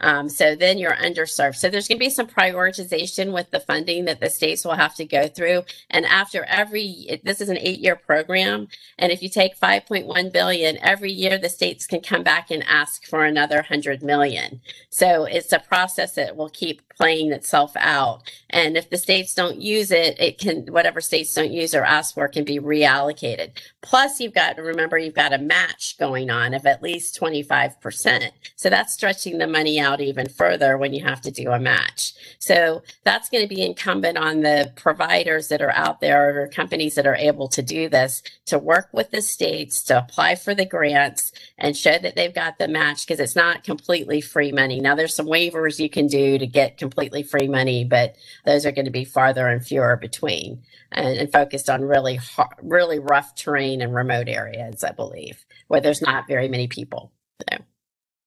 Um, 0.00 0.28
so 0.28 0.54
then 0.54 0.78
you're 0.78 0.96
underserved. 0.96 1.56
So 1.56 1.68
there's 1.68 1.88
going 1.88 1.98
to 1.98 2.04
be 2.04 2.10
some 2.10 2.26
prioritization 2.26 3.32
with 3.32 3.50
the 3.50 3.60
funding 3.60 4.04
that 4.04 4.20
the 4.20 4.30
states 4.30 4.64
will 4.64 4.74
have 4.74 4.94
to 4.96 5.04
go 5.04 5.28
through. 5.28 5.64
And 5.90 6.06
after 6.06 6.44
every, 6.44 7.20
this 7.24 7.40
is 7.40 7.48
an 7.48 7.58
eight-year 7.58 7.96
program, 7.96 8.68
and 8.98 9.12
if 9.12 9.22
you 9.22 9.28
take 9.28 9.58
5.1 9.58 10.32
billion 10.32 10.78
every 10.78 11.12
year, 11.12 11.38
the 11.38 11.48
states 11.48 11.86
can 11.86 12.00
come 12.00 12.22
back 12.22 12.50
and 12.50 12.64
ask 12.64 13.06
for 13.06 13.24
another 13.24 13.56
100 13.56 14.02
million. 14.02 14.60
So 14.90 15.24
it's 15.24 15.52
a 15.52 15.58
process 15.58 16.14
that 16.14 16.36
will 16.36 16.48
keep 16.48 16.82
playing 16.98 17.32
itself 17.32 17.72
out. 17.76 18.30
And 18.50 18.76
if 18.76 18.90
the 18.90 18.96
states 18.98 19.34
don't 19.34 19.60
use 19.60 19.90
it, 19.90 20.20
it 20.20 20.38
can 20.38 20.66
whatever 20.66 21.00
states 21.00 21.32
don't 21.32 21.52
use 21.52 21.74
or 21.74 21.84
ask 21.84 22.14
for 22.14 22.26
can 22.28 22.44
be 22.44 22.58
reallocated. 22.58 23.52
Plus, 23.82 24.20
you've 24.20 24.34
got 24.34 24.56
to 24.56 24.62
remember 24.62 24.98
you've 24.98 25.14
got 25.14 25.32
a 25.32 25.38
match 25.38 25.96
going 25.98 26.28
on 26.30 26.54
of 26.54 26.66
at 26.66 26.82
least 26.82 27.18
25%. 27.18 28.30
So 28.56 28.68
that's 28.68 28.92
stretching 28.92 29.38
the 29.38 29.46
money 29.46 29.78
out 29.78 29.87
even 29.96 30.28
further 30.28 30.76
when 30.76 30.92
you 30.92 31.02
have 31.04 31.20
to 31.22 31.30
do 31.30 31.50
a 31.50 31.58
match. 31.58 32.12
So 32.38 32.82
that's 33.04 33.28
going 33.28 33.46
to 33.46 33.54
be 33.54 33.64
incumbent 33.64 34.16
on 34.18 34.40
the 34.40 34.72
providers 34.76 35.48
that 35.48 35.62
are 35.62 35.72
out 35.72 36.00
there 36.00 36.42
or 36.42 36.48
companies 36.48 36.94
that 36.94 37.06
are 37.06 37.16
able 37.16 37.48
to 37.48 37.62
do 37.62 37.88
this 37.88 38.22
to 38.46 38.58
work 38.58 38.88
with 38.92 39.10
the 39.10 39.22
states 39.22 39.82
to 39.84 39.98
apply 39.98 40.34
for 40.34 40.54
the 40.54 40.66
grants 40.66 41.32
and 41.56 41.76
show 41.76 41.98
that 41.98 42.14
they've 42.16 42.34
got 42.34 42.58
the 42.58 42.68
match 42.68 43.06
because 43.06 43.20
it's 43.20 43.36
not 43.36 43.64
completely 43.64 44.20
free 44.20 44.52
money. 44.52 44.80
Now 44.80 44.94
there's 44.94 45.14
some 45.14 45.26
waivers 45.26 45.78
you 45.78 45.90
can 45.90 46.06
do 46.06 46.38
to 46.38 46.46
get 46.46 46.78
completely 46.78 47.22
free 47.22 47.48
money, 47.48 47.84
but 47.84 48.16
those 48.44 48.66
are 48.66 48.72
going 48.72 48.84
to 48.84 48.90
be 48.90 49.04
farther 49.04 49.48
and 49.48 49.64
fewer 49.64 49.96
between 49.96 50.62
and, 50.92 51.18
and 51.18 51.32
focused 51.32 51.68
on 51.68 51.82
really 51.82 52.16
hard, 52.16 52.54
really 52.62 52.98
rough 52.98 53.34
terrain 53.34 53.82
and 53.82 53.94
remote 53.94 54.28
areas, 54.28 54.84
I 54.84 54.92
believe, 54.92 55.44
where 55.68 55.80
there's 55.80 56.02
not 56.02 56.28
very 56.28 56.48
many 56.48 56.68
people. 56.68 57.12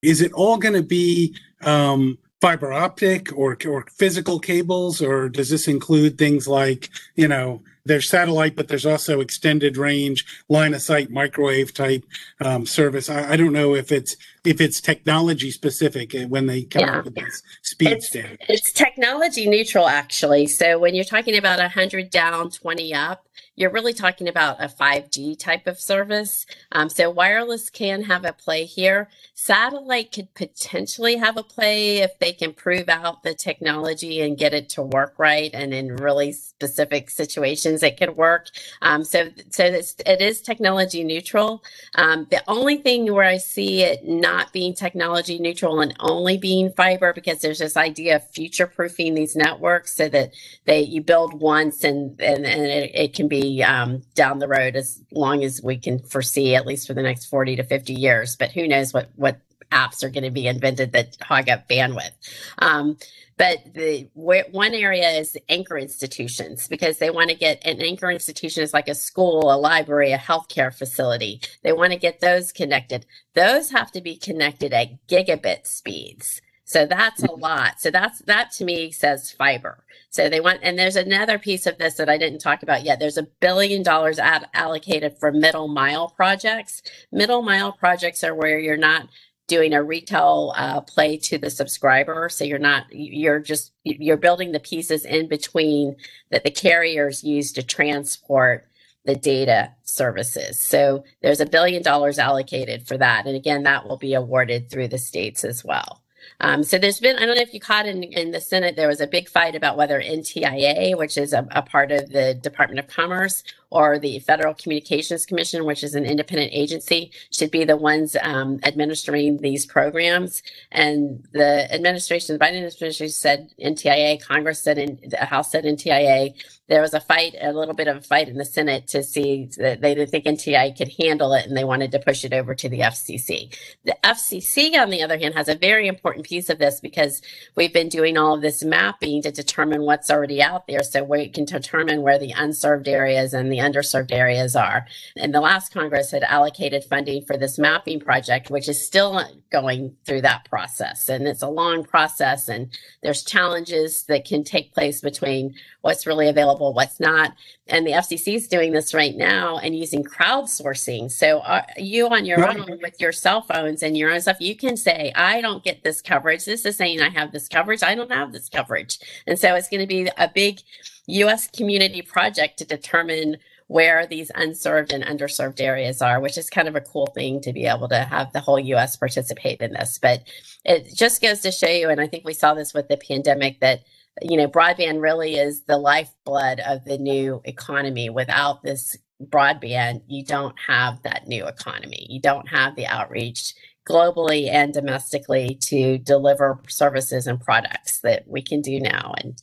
Is 0.01 0.21
it 0.21 0.31
all 0.33 0.57
going 0.57 0.73
to 0.73 0.81
be 0.83 1.35
um, 1.61 2.17
fiber 2.39 2.73
optic 2.73 3.31
or 3.37 3.57
or 3.67 3.85
physical 3.95 4.39
cables, 4.39 5.01
or 5.01 5.29
does 5.29 5.49
this 5.49 5.67
include 5.67 6.17
things 6.17 6.47
like 6.47 6.89
you 7.15 7.27
know 7.27 7.61
there's 7.85 8.07
satellite, 8.09 8.55
but 8.55 8.67
there's 8.67 8.85
also 8.85 9.21
extended 9.21 9.75
range, 9.75 10.23
line 10.49 10.73
of 10.75 10.81
sight, 10.83 11.09
microwave 11.09 11.73
type 11.73 12.03
um, 12.39 12.65
service? 12.65 13.09
I, 13.09 13.33
I 13.33 13.35
don't 13.35 13.53
know 13.53 13.75
if 13.75 13.91
it's 13.91 14.15
if 14.43 14.59
it's 14.59 14.81
technology 14.81 15.51
specific 15.51 16.15
uh, 16.15 16.21
when 16.27 16.47
they 16.47 16.63
come 16.63 16.81
Yeah. 16.81 16.97
up 16.99 17.05
with 17.05 17.15
these 17.15 17.43
speed 17.61 17.87
It's- 17.89 18.07
standards. 18.07 18.41
It's 18.49 18.71
technology 18.71 19.47
neutral, 19.47 19.87
actually. 19.87 20.47
So 20.47 20.79
when 20.79 20.95
you're 20.95 21.05
talking 21.05 21.37
about 21.37 21.59
100 21.59 22.09
down, 22.09 22.49
20 22.49 22.91
up, 22.95 23.27
you're 23.55 23.69
really 23.69 23.93
talking 23.93 24.27
about 24.29 24.63
a 24.63 24.67
5G 24.67 25.37
type 25.37 25.67
of 25.67 25.79
service. 25.79 26.45
Um, 26.71 26.89
so 26.89 27.09
wireless 27.09 27.69
can 27.69 28.03
have 28.03 28.23
a 28.23 28.31
play 28.31 28.65
here. 28.65 29.09
Satellite 29.35 30.11
could 30.11 30.33
potentially 30.33 31.17
have 31.17 31.35
a 31.35 31.43
play 31.43 31.97
if 31.97 32.17
they 32.19 32.31
can 32.31 32.53
prove 32.53 32.87
out 32.87 33.23
the 33.23 33.33
technology 33.33 34.21
and 34.21 34.37
get 34.37 34.53
it 34.53 34.69
to 34.69 34.81
work 34.81 35.15
right, 35.17 35.51
and 35.53 35.73
in 35.73 35.95
really 35.97 36.31
specific 36.31 37.09
situations 37.09 37.83
it 37.83 37.97
could 37.97 38.15
work. 38.15 38.47
Um, 38.81 39.03
so, 39.03 39.29
so 39.49 39.65
it's, 39.65 39.95
it 40.05 40.21
is 40.21 40.41
technology 40.41 41.03
neutral. 41.03 41.63
Um, 41.95 42.27
the 42.31 42.41
only 42.47 42.77
thing 42.77 43.11
where 43.13 43.25
I 43.25 43.37
see 43.37 43.81
it 43.83 44.07
not 44.07 44.53
being 44.53 44.73
technology 44.73 45.39
neutral 45.39 45.81
and 45.81 45.93
only 45.99 46.37
being 46.37 46.71
fiber, 46.71 47.11
because 47.13 47.41
there's 47.41 47.59
this 47.59 47.75
idea 47.75 48.15
of 48.15 48.29
future 48.29 48.67
proofing 48.67 49.13
these 49.13 49.35
networks 49.35 49.95
so 49.95 50.07
that 50.09 50.33
they 50.65 50.81
you 50.81 51.01
build 51.01 51.33
once 51.33 51.83
and 51.83 52.19
and, 52.21 52.45
and 52.45 52.63
it, 52.63 52.91
it 52.93 53.13
can 53.13 53.27
be 53.27 53.40
um, 53.63 54.01
down 54.15 54.39
the 54.39 54.47
road 54.47 54.75
as 54.75 55.01
long 55.11 55.43
as 55.43 55.61
we 55.63 55.77
can 55.77 55.99
foresee, 55.99 56.55
at 56.55 56.65
least 56.65 56.87
for 56.87 56.93
the 56.93 57.01
next 57.01 57.25
40 57.25 57.57
to 57.57 57.63
50 57.63 57.93
years. 57.93 58.35
But 58.35 58.51
who 58.51 58.67
knows 58.67 58.93
what 58.93 59.09
what 59.15 59.39
apps 59.71 60.03
are 60.03 60.09
going 60.09 60.23
to 60.23 60.31
be 60.31 60.47
invented 60.47 60.91
that 60.91 61.17
hog 61.21 61.49
up 61.49 61.67
bandwidth. 61.67 62.11
Um, 62.59 62.97
but 63.37 63.73
the 63.73 64.07
one 64.13 64.73
area 64.73 65.09
is 65.09 65.35
anchor 65.49 65.77
institutions 65.77 66.67
because 66.67 66.99
they 66.99 67.09
want 67.09 67.29
to 67.31 67.35
get 67.35 67.65
an 67.65 67.81
anchor 67.81 68.11
institution 68.11 68.61
is 68.61 68.73
like 68.73 68.87
a 68.87 68.93
school, 68.93 69.51
a 69.51 69.57
library, 69.57 70.11
a 70.11 70.17
healthcare 70.17 70.71
facility. 70.71 71.41
They 71.63 71.73
want 71.73 71.91
to 71.91 71.97
get 71.97 72.19
those 72.19 72.51
connected. 72.51 73.05
Those 73.33 73.71
have 73.71 73.91
to 73.93 74.01
be 74.01 74.15
connected 74.15 74.73
at 74.73 75.07
gigabit 75.07 75.65
speeds. 75.65 76.41
So 76.71 76.85
that's 76.85 77.21
a 77.21 77.33
lot. 77.33 77.81
So 77.81 77.91
that's 77.91 78.19
that 78.19 78.53
to 78.53 78.63
me 78.63 78.91
says 78.91 79.29
fiber. 79.29 79.83
So 80.09 80.29
they 80.29 80.39
want, 80.39 80.61
and 80.63 80.79
there's 80.79 80.95
another 80.95 81.37
piece 81.37 81.67
of 81.67 81.77
this 81.77 81.95
that 81.95 82.07
I 82.07 82.17
didn't 82.17 82.39
talk 82.39 82.63
about 82.63 82.85
yet. 82.85 82.97
There's 82.97 83.17
a 83.17 83.27
billion 83.41 83.83
dollars 83.83 84.17
ad, 84.17 84.47
allocated 84.53 85.17
for 85.17 85.33
middle 85.33 85.67
mile 85.67 86.07
projects. 86.07 86.81
Middle 87.11 87.41
mile 87.41 87.73
projects 87.73 88.23
are 88.23 88.33
where 88.33 88.57
you're 88.57 88.77
not 88.77 89.09
doing 89.47 89.73
a 89.73 89.83
retail 89.83 90.53
uh, 90.55 90.79
play 90.79 91.17
to 91.17 91.37
the 91.37 91.49
subscriber. 91.49 92.29
So 92.29 92.45
you're 92.45 92.57
not, 92.57 92.85
you're 92.89 93.39
just, 93.39 93.73
you're 93.83 94.15
building 94.15 94.53
the 94.53 94.61
pieces 94.61 95.03
in 95.03 95.27
between 95.27 95.97
that 96.29 96.45
the 96.45 96.51
carriers 96.51 97.21
use 97.21 97.51
to 97.51 97.63
transport 97.63 98.69
the 99.03 99.15
data 99.15 99.73
services. 99.83 100.57
So 100.57 101.03
there's 101.21 101.41
a 101.41 101.45
billion 101.45 101.83
dollars 101.83 102.17
allocated 102.17 102.87
for 102.87 102.97
that. 102.97 103.25
And 103.25 103.35
again, 103.35 103.63
that 103.63 103.89
will 103.89 103.97
be 103.97 104.13
awarded 104.13 104.69
through 104.69 104.87
the 104.87 104.97
states 104.97 105.43
as 105.43 105.65
well. 105.65 106.00
Um, 106.41 106.63
so 106.63 106.79
there's 106.79 106.99
been, 106.99 107.17
I 107.17 107.25
don't 107.25 107.35
know 107.35 107.41
if 107.41 107.53
you 107.53 107.59
caught 107.59 107.85
in, 107.87 108.03
in 108.03 108.31
the 108.31 108.41
Senate, 108.41 108.75
there 108.75 108.87
was 108.87 108.99
a 108.99 109.07
big 109.07 109.29
fight 109.29 109.55
about 109.55 109.77
whether 109.77 110.01
NTIA, 110.01 110.97
which 110.97 111.15
is 111.17 111.33
a, 111.33 111.47
a 111.51 111.61
part 111.61 111.91
of 111.91 112.09
the 112.09 112.33
Department 112.33 112.79
of 112.79 112.87
Commerce, 112.87 113.43
or 113.71 113.97
the 113.97 114.19
Federal 114.19 114.53
Communications 114.53 115.25
Commission, 115.25 115.65
which 115.65 115.83
is 115.83 115.95
an 115.95 116.05
independent 116.05 116.51
agency, 116.53 117.11
should 117.31 117.49
be 117.49 117.63
the 117.63 117.77
ones 117.77 118.17
um, 118.21 118.59
administering 118.63 119.37
these 119.37 119.65
programs. 119.65 120.43
And 120.71 121.25
the 121.31 121.73
administration, 121.73 122.37
the 122.37 122.43
Biden 122.43 122.57
administration 122.57 123.09
said 123.09 123.49
NTIA, 123.63 124.21
Congress 124.21 124.61
said, 124.61 124.77
in, 124.77 124.99
the 125.07 125.17
House 125.17 125.51
said 125.51 125.63
NTIA. 125.63 126.33
There 126.67 126.81
was 126.81 126.93
a 126.93 127.01
fight, 127.01 127.35
a 127.41 127.51
little 127.51 127.73
bit 127.73 127.87
of 127.87 127.97
a 127.97 128.01
fight 128.01 128.29
in 128.29 128.37
the 128.37 128.45
Senate 128.45 128.87
to 128.89 129.03
see 129.03 129.49
that 129.57 129.81
they 129.81 129.95
didn't 129.95 130.09
think 130.09 130.25
NTIA 130.25 130.77
could 130.77 130.93
handle 130.99 131.33
it 131.33 131.45
and 131.45 131.55
they 131.55 131.65
wanted 131.65 131.91
to 131.91 131.99
push 131.99 132.23
it 132.23 132.33
over 132.33 132.55
to 132.55 132.69
the 132.69 132.79
FCC. 132.79 133.57
The 133.83 133.97
FCC, 134.03 134.77
on 134.77 134.89
the 134.89 135.01
other 135.01 135.17
hand, 135.17 135.33
has 135.35 135.49
a 135.49 135.55
very 135.55 135.87
important 135.87 136.25
piece 136.25 136.49
of 136.49 136.59
this 136.59 136.79
because 136.79 137.21
we've 137.55 137.73
been 137.73 137.89
doing 137.89 138.17
all 138.17 138.35
of 138.35 138.41
this 138.41 138.63
mapping 138.63 139.21
to 139.23 139.31
determine 139.31 139.81
what's 139.83 140.09
already 140.09 140.41
out 140.41 140.67
there 140.67 140.83
so 140.83 141.03
we 141.03 141.29
can 141.29 141.45
determine 141.45 142.01
where 142.01 142.19
the 142.19 142.31
unserved 142.31 142.87
areas 142.87 143.33
and 143.33 143.51
the 143.51 143.60
underserved 143.61 144.11
areas 144.11 144.55
are. 144.55 144.85
And 145.15 145.33
the 145.33 145.41
last 145.41 145.73
Congress 145.73 146.11
had 146.11 146.23
allocated 146.23 146.83
funding 146.83 147.23
for 147.23 147.37
this 147.37 147.57
mapping 147.57 147.99
project, 147.99 148.49
which 148.49 148.67
is 148.67 148.85
still 148.85 149.23
going 149.51 149.95
through 150.05 150.21
that 150.21 150.45
process. 150.45 151.09
And 151.09 151.27
it's 151.27 151.41
a 151.41 151.47
long 151.47 151.83
process, 151.83 152.47
and 152.47 152.77
there's 153.01 153.23
challenges 153.23 154.03
that 154.03 154.25
can 154.25 154.43
take 154.43 154.73
place 154.73 155.01
between 155.01 155.55
what's 155.81 156.05
really 156.05 156.27
available 156.27 156.73
what's 156.73 156.99
not. 156.99 157.33
And 157.67 157.85
the 157.85 157.91
FCC 157.91 158.35
is 158.35 158.47
doing 158.47 158.71
this 158.71 158.93
right 158.93 159.15
now 159.15 159.57
and 159.57 159.75
using 159.75 160.03
crowdsourcing. 160.03 161.11
So 161.11 161.39
uh, 161.39 161.63
you 161.77 162.07
on 162.07 162.25
your 162.25 162.37
right. 162.37 162.57
own 162.57 162.79
with 162.81 162.99
your 162.99 163.11
cell 163.11 163.41
phones 163.41 163.83
and 163.83 163.97
your 163.97 164.11
own 164.11 164.21
stuff, 164.21 164.37
you 164.39 164.55
can 164.55 164.77
say, 164.77 165.11
I 165.15 165.41
don't 165.41 165.63
get 165.63 165.83
this 165.83 166.01
coverage. 166.01 166.45
This 166.45 166.65
is 166.65 166.77
saying 166.77 167.01
I 167.01 167.09
have 167.09 167.31
this 167.31 167.47
coverage. 167.47 167.83
I 167.83 167.95
don't 167.95 168.11
have 168.11 168.31
this 168.31 168.49
coverage. 168.49 168.99
And 169.27 169.39
so 169.39 169.55
it's 169.55 169.69
going 169.69 169.81
to 169.81 169.87
be 169.87 170.09
a 170.17 170.29
big 170.33 170.59
US 171.07 171.47
community 171.47 172.01
project 172.01 172.57
to 172.59 172.65
determine 172.65 173.37
where 173.71 174.05
these 174.05 174.29
unserved 174.35 174.91
and 174.91 175.01
underserved 175.05 175.61
areas 175.61 176.01
are, 176.01 176.19
which 176.19 176.37
is 176.37 176.49
kind 176.49 176.67
of 176.67 176.75
a 176.75 176.81
cool 176.81 177.07
thing 177.15 177.39
to 177.39 177.53
be 177.53 177.65
able 177.65 177.87
to 177.87 178.03
have 178.03 178.33
the 178.33 178.41
whole 178.41 178.59
US 178.59 178.97
participate 178.97 179.61
in 179.61 179.71
this. 179.71 179.97
But 179.97 180.23
it 180.65 180.93
just 180.93 181.21
goes 181.21 181.39
to 181.39 181.53
show 181.53 181.69
you, 181.69 181.87
and 181.87 182.01
I 182.01 182.07
think 182.07 182.25
we 182.25 182.33
saw 182.33 182.53
this 182.53 182.73
with 182.73 182.89
the 182.89 182.97
pandemic, 182.97 183.61
that 183.61 183.83
you 184.21 184.35
know, 184.35 184.49
broadband 184.49 185.01
really 185.01 185.35
is 185.37 185.61
the 185.61 185.77
lifeblood 185.77 186.59
of 186.59 186.83
the 186.83 186.97
new 186.97 187.41
economy. 187.45 188.09
Without 188.09 188.61
this 188.61 188.97
broadband, 189.23 190.01
you 190.05 190.25
don't 190.25 190.55
have 190.67 191.01
that 191.03 191.29
new 191.29 191.47
economy. 191.47 192.07
You 192.09 192.19
don't 192.19 192.49
have 192.49 192.75
the 192.75 192.87
outreach 192.87 193.53
globally 193.89 194.49
and 194.51 194.73
domestically 194.73 195.57
to 195.61 195.97
deliver 195.97 196.59
services 196.67 197.25
and 197.25 197.39
products 197.39 198.01
that 198.01 198.27
we 198.27 198.41
can 198.41 198.59
do 198.59 198.81
now. 198.81 199.13
And 199.23 199.41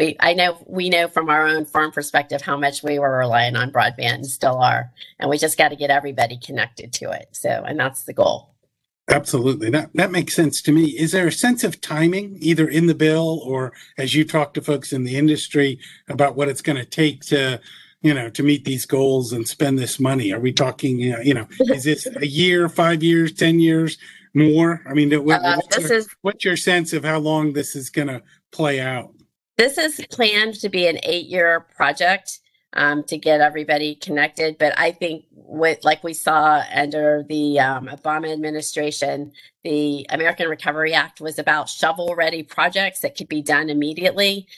we 0.00 0.16
I 0.18 0.32
know 0.32 0.56
we 0.66 0.88
know 0.88 1.08
from 1.08 1.28
our 1.28 1.46
own 1.46 1.64
farm 1.66 1.92
perspective 1.92 2.40
how 2.40 2.56
much 2.56 2.82
we 2.82 2.98
were 2.98 3.18
relying 3.18 3.54
on 3.54 3.70
broadband 3.70 4.14
and 4.14 4.26
still 4.26 4.58
are. 4.58 4.90
And 5.18 5.28
we 5.28 5.36
just 5.36 5.58
got 5.58 5.68
to 5.68 5.76
get 5.76 5.90
everybody 5.90 6.38
connected 6.38 6.92
to 6.94 7.10
it. 7.10 7.28
So 7.32 7.50
and 7.66 7.78
that's 7.78 8.04
the 8.04 8.14
goal. 8.14 8.54
Absolutely. 9.08 9.70
That 9.70 9.90
that 9.94 10.10
makes 10.10 10.34
sense 10.34 10.62
to 10.62 10.72
me. 10.72 10.86
Is 10.86 11.12
there 11.12 11.26
a 11.26 11.32
sense 11.32 11.64
of 11.64 11.80
timing 11.80 12.38
either 12.40 12.66
in 12.66 12.86
the 12.86 12.94
bill 12.94 13.42
or 13.44 13.72
as 13.98 14.14
you 14.14 14.24
talk 14.24 14.54
to 14.54 14.62
folks 14.62 14.92
in 14.92 15.04
the 15.04 15.16
industry 15.16 15.78
about 16.08 16.34
what 16.34 16.48
it's 16.48 16.62
going 16.62 16.78
to 16.78 16.86
take 16.86 17.20
to 17.26 17.60
you 18.00 18.14
know 18.14 18.30
to 18.30 18.42
meet 18.42 18.64
these 18.64 18.86
goals 18.86 19.32
and 19.34 19.46
spend 19.46 19.78
this 19.78 20.00
money 20.00 20.32
are 20.32 20.40
we 20.40 20.52
talking 20.52 20.98
you 20.98 21.34
know 21.34 21.46
is 21.60 21.84
this 21.84 22.06
a 22.16 22.26
year 22.26 22.66
five 22.66 23.02
years 23.02 23.30
ten 23.30 23.60
years 23.60 23.98
more 24.32 24.82
i 24.88 24.94
mean 24.94 25.12
what, 25.22 25.44
uh, 25.44 25.56
what's, 25.56 25.76
your, 25.76 25.92
is, 25.92 26.08
what's 26.22 26.42
your 26.42 26.56
sense 26.56 26.94
of 26.94 27.04
how 27.04 27.18
long 27.18 27.52
this 27.52 27.76
is 27.76 27.90
going 27.90 28.08
to 28.08 28.22
play 28.52 28.80
out 28.80 29.12
this 29.60 29.76
is 29.76 30.06
planned 30.10 30.54
to 30.54 30.70
be 30.70 30.86
an 30.86 30.98
eight 31.02 31.26
year 31.26 31.66
project 31.76 32.38
um, 32.72 33.04
to 33.04 33.18
get 33.18 33.42
everybody 33.42 33.94
connected. 33.94 34.56
But 34.56 34.72
I 34.78 34.90
think 34.90 35.26
with 35.32 35.84
like 35.84 36.02
we 36.02 36.14
saw 36.14 36.62
under 36.74 37.26
the 37.28 37.60
um, 37.60 37.86
Obama 37.88 38.32
administration, 38.32 39.32
the 39.62 40.06
American 40.08 40.48
Recovery 40.48 40.94
Act 40.94 41.20
was 41.20 41.38
about 41.38 41.68
shovel 41.68 42.14
ready 42.16 42.42
projects 42.42 43.00
that 43.00 43.18
could 43.18 43.28
be 43.28 43.42
done 43.42 43.68
immediately. 43.68 44.48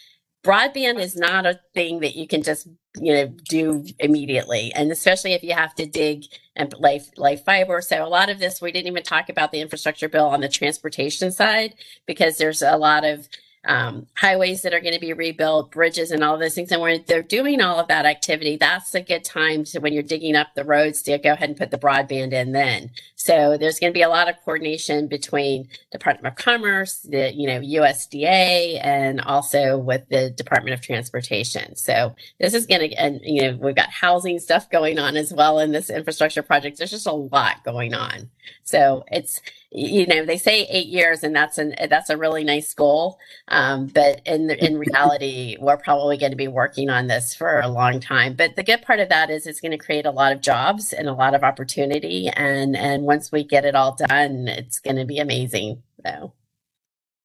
Broadband 0.44 1.00
is 1.00 1.16
not 1.16 1.47
a 1.47 1.59
thing 1.75 2.00
that 2.00 2.14
you 2.14 2.28
can 2.28 2.44
just 2.44 2.68
you 2.94 3.12
know 3.12 3.26
do 3.49 3.85
immediately, 3.99 4.73
and 4.73 4.92
especially 4.92 5.32
if 5.32 5.42
you 5.42 5.54
have 5.54 5.75
to 5.76 5.87
dig 5.87 6.26
and 6.54 6.73
lay 6.78 7.02
lay 7.16 7.35
fiber. 7.35 7.80
So 7.80 8.04
a 8.04 8.06
lot 8.06 8.30
of 8.30 8.38
this 8.38 8.62
we 8.62 8.71
didn't 8.71 8.87
even 8.87 9.02
talk 9.02 9.28
about 9.28 9.50
the 9.50 9.62
infrastructure 9.62 10.09
bill 10.09 10.26
on 10.26 10.42
the 10.42 10.49
transportation 10.49 11.32
side 11.32 11.75
because 12.06 12.38
there's 12.38 12.62
a 12.62 12.76
lot 12.76 13.04
of 13.04 13.28
um, 13.64 14.07
highways 14.16 14.62
that 14.62 14.75
are 14.75 14.81
going 14.81 14.95
to 14.95 15.00
be 15.00 15.12
rebuilt, 15.12 15.71
bridges, 15.71 16.11
and 16.11 16.25
all 16.25 16.37
those 16.37 16.54
things. 16.54 16.73
And 16.73 16.81
when 16.81 17.04
they're 17.07 17.23
doing 17.23 17.61
all 17.61 17.78
of 17.78 17.88
that 17.88 18.07
activity, 18.07 18.57
that's 18.57 18.95
a 18.95 19.00
good 19.00 19.25
time 19.25 19.64
to 19.64 19.78
when 19.78 19.92
you're 19.92 20.02
digging 20.02 20.35
up 20.35 20.49
the 20.54 20.64
roads 20.64 21.02
to 21.02 21.16
go 21.19 21.33
ahead 21.33 21.49
and 21.49 21.59
put 21.59 21.71
the 21.71 21.78
broadband 21.78 22.33
in. 22.33 22.52
Then, 22.52 22.90
so 23.14 23.57
there's 23.57 23.78
going 23.78 23.92
to 23.92 23.97
be 23.97 24.02
a 24.02 24.09
lot 24.09 24.28
of 24.28 24.35
coordination 24.45 25.07
between 25.07 25.69
the 25.92 25.99
Department 25.99 26.26
of 26.26 26.45
Commerce, 26.45 26.99
the 27.00 27.33
you 27.33 27.47
know 27.47 27.61
USDA, 27.61 28.85
and 28.85 29.21
also 29.21 29.78
with 29.78 30.09
the 30.09 30.31
Department 30.31 30.75
of 30.75 30.81
Transportation. 30.81 31.76
So 31.76 32.16
this 32.40 32.54
is 32.54 32.66
going 32.66 32.90
to, 32.90 32.97
and 32.97 33.21
you 33.23 33.42
know, 33.42 33.59
we've 33.61 33.76
got 33.76 33.90
housing 33.90 34.40
stuff 34.40 34.71
going 34.71 34.99
on 34.99 35.16
as 35.16 35.33
well 35.33 35.61
in 35.61 35.71
this 35.71 35.88
infrastructure 35.88 36.42
project. 36.42 36.78
There's 36.78 36.90
just 36.90 37.07
a 37.07 37.12
lot 37.12 37.62
going 37.64 37.95
on. 37.95 38.31
So 38.64 39.04
it's 39.12 39.40
you 39.71 40.07
know 40.07 40.25
they 40.25 40.37
say 40.37 40.66
eight 40.69 40.88
years 40.88 41.23
and 41.23 41.35
that's 41.35 41.59
an 41.59 41.75
that's 41.88 42.11
a 42.11 42.16
really 42.16 42.45
nice 42.45 42.75
goal 42.75 43.19
um, 43.52 43.87
but 43.87 44.21
in 44.26 44.50
in 44.50 44.78
reality 44.78 45.56
we're 45.61 45.76
probably 45.76 46.16
going 46.16 46.32
to 46.32 46.37
be 46.37 46.49
working 46.49 46.90
on 46.90 47.06
this 47.06 47.35
for 47.35 47.61
a 47.61 47.68
long 47.68 48.00
time. 48.00 48.35
But 48.35 48.56
the 48.56 48.64
good 48.64 48.82
part 48.82 48.99
of 48.99 49.09
that 49.11 49.30
is 49.30 49.47
it's 49.47 49.61
going 49.61 49.73
to 49.73 49.78
create 49.78 50.06
a 50.06 50.11
lot 50.11 50.32
of 50.32 50.40
jobs 50.40 50.92
and 50.92 51.09
a 51.09 51.14
lot 51.14 51.35
of 51.35 51.44
opportunity. 51.44 52.28
And 52.28 52.76
and 52.76 53.04
once 53.04 53.30
we 53.30 53.45
get 53.45 53.65
it 53.65 53.75
all 53.75 53.95
done 53.95 54.49
it's 54.49 54.80
going 54.80 54.97
to 54.97 55.04
be 55.04 55.19
amazing 55.19 55.82
so 56.04 56.32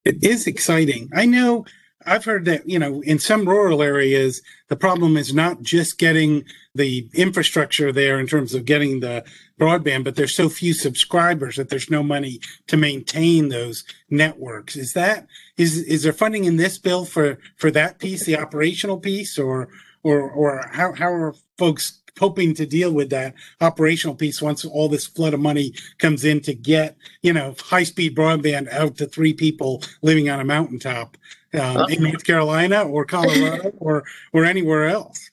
it 0.04 0.24
is 0.24 0.46
exciting. 0.46 1.10
I 1.14 1.26
know 1.26 1.66
I've 2.06 2.24
heard 2.24 2.44
that, 2.44 2.68
you 2.68 2.78
know, 2.78 3.00
in 3.02 3.18
some 3.18 3.48
rural 3.48 3.82
areas, 3.82 4.40
the 4.68 4.76
problem 4.76 5.16
is 5.16 5.34
not 5.34 5.62
just 5.62 5.98
getting 5.98 6.44
the 6.74 7.08
infrastructure 7.12 7.90
there 7.92 8.20
in 8.20 8.26
terms 8.26 8.54
of 8.54 8.64
getting 8.64 9.00
the 9.00 9.24
broadband, 9.58 10.04
but 10.04 10.14
there's 10.14 10.34
so 10.34 10.48
few 10.48 10.74
subscribers 10.74 11.56
that 11.56 11.70
there's 11.70 11.90
no 11.90 12.04
money 12.04 12.40
to 12.68 12.76
maintain 12.76 13.48
those 13.48 13.84
networks. 14.10 14.76
Is 14.76 14.92
that 14.92 15.26
is 15.56 15.78
is 15.78 16.04
there 16.04 16.12
funding 16.12 16.44
in 16.44 16.56
this 16.56 16.78
bill 16.78 17.04
for 17.04 17.38
for 17.56 17.70
that 17.72 17.98
piece, 17.98 18.24
the 18.24 18.38
operational 18.38 18.98
piece, 18.98 19.36
or 19.36 19.68
or 20.04 20.30
or 20.30 20.70
how 20.72 20.92
how 20.92 21.12
are 21.12 21.34
folks 21.58 22.00
hoping 22.18 22.54
to 22.54 22.66
deal 22.66 22.92
with 22.92 23.10
that 23.10 23.34
operational 23.60 24.14
piece 24.14 24.42
once 24.42 24.64
all 24.64 24.88
this 24.88 25.06
flood 25.06 25.34
of 25.34 25.40
money 25.40 25.72
comes 25.98 26.24
in 26.24 26.40
to 26.40 26.54
get 26.54 26.96
you 27.22 27.32
know 27.32 27.54
high 27.60 27.84
speed 27.84 28.16
broadband 28.16 28.70
out 28.72 28.96
to 28.96 29.06
three 29.06 29.32
people 29.32 29.82
living 30.02 30.28
on 30.28 30.40
a 30.40 30.44
mountaintop 30.44 31.16
um, 31.54 31.90
in 31.90 32.02
North 32.02 32.24
Carolina 32.24 32.82
or 32.82 33.04
Colorado 33.04 33.72
or 33.78 34.04
or 34.32 34.44
anywhere 34.44 34.88
else. 34.88 35.30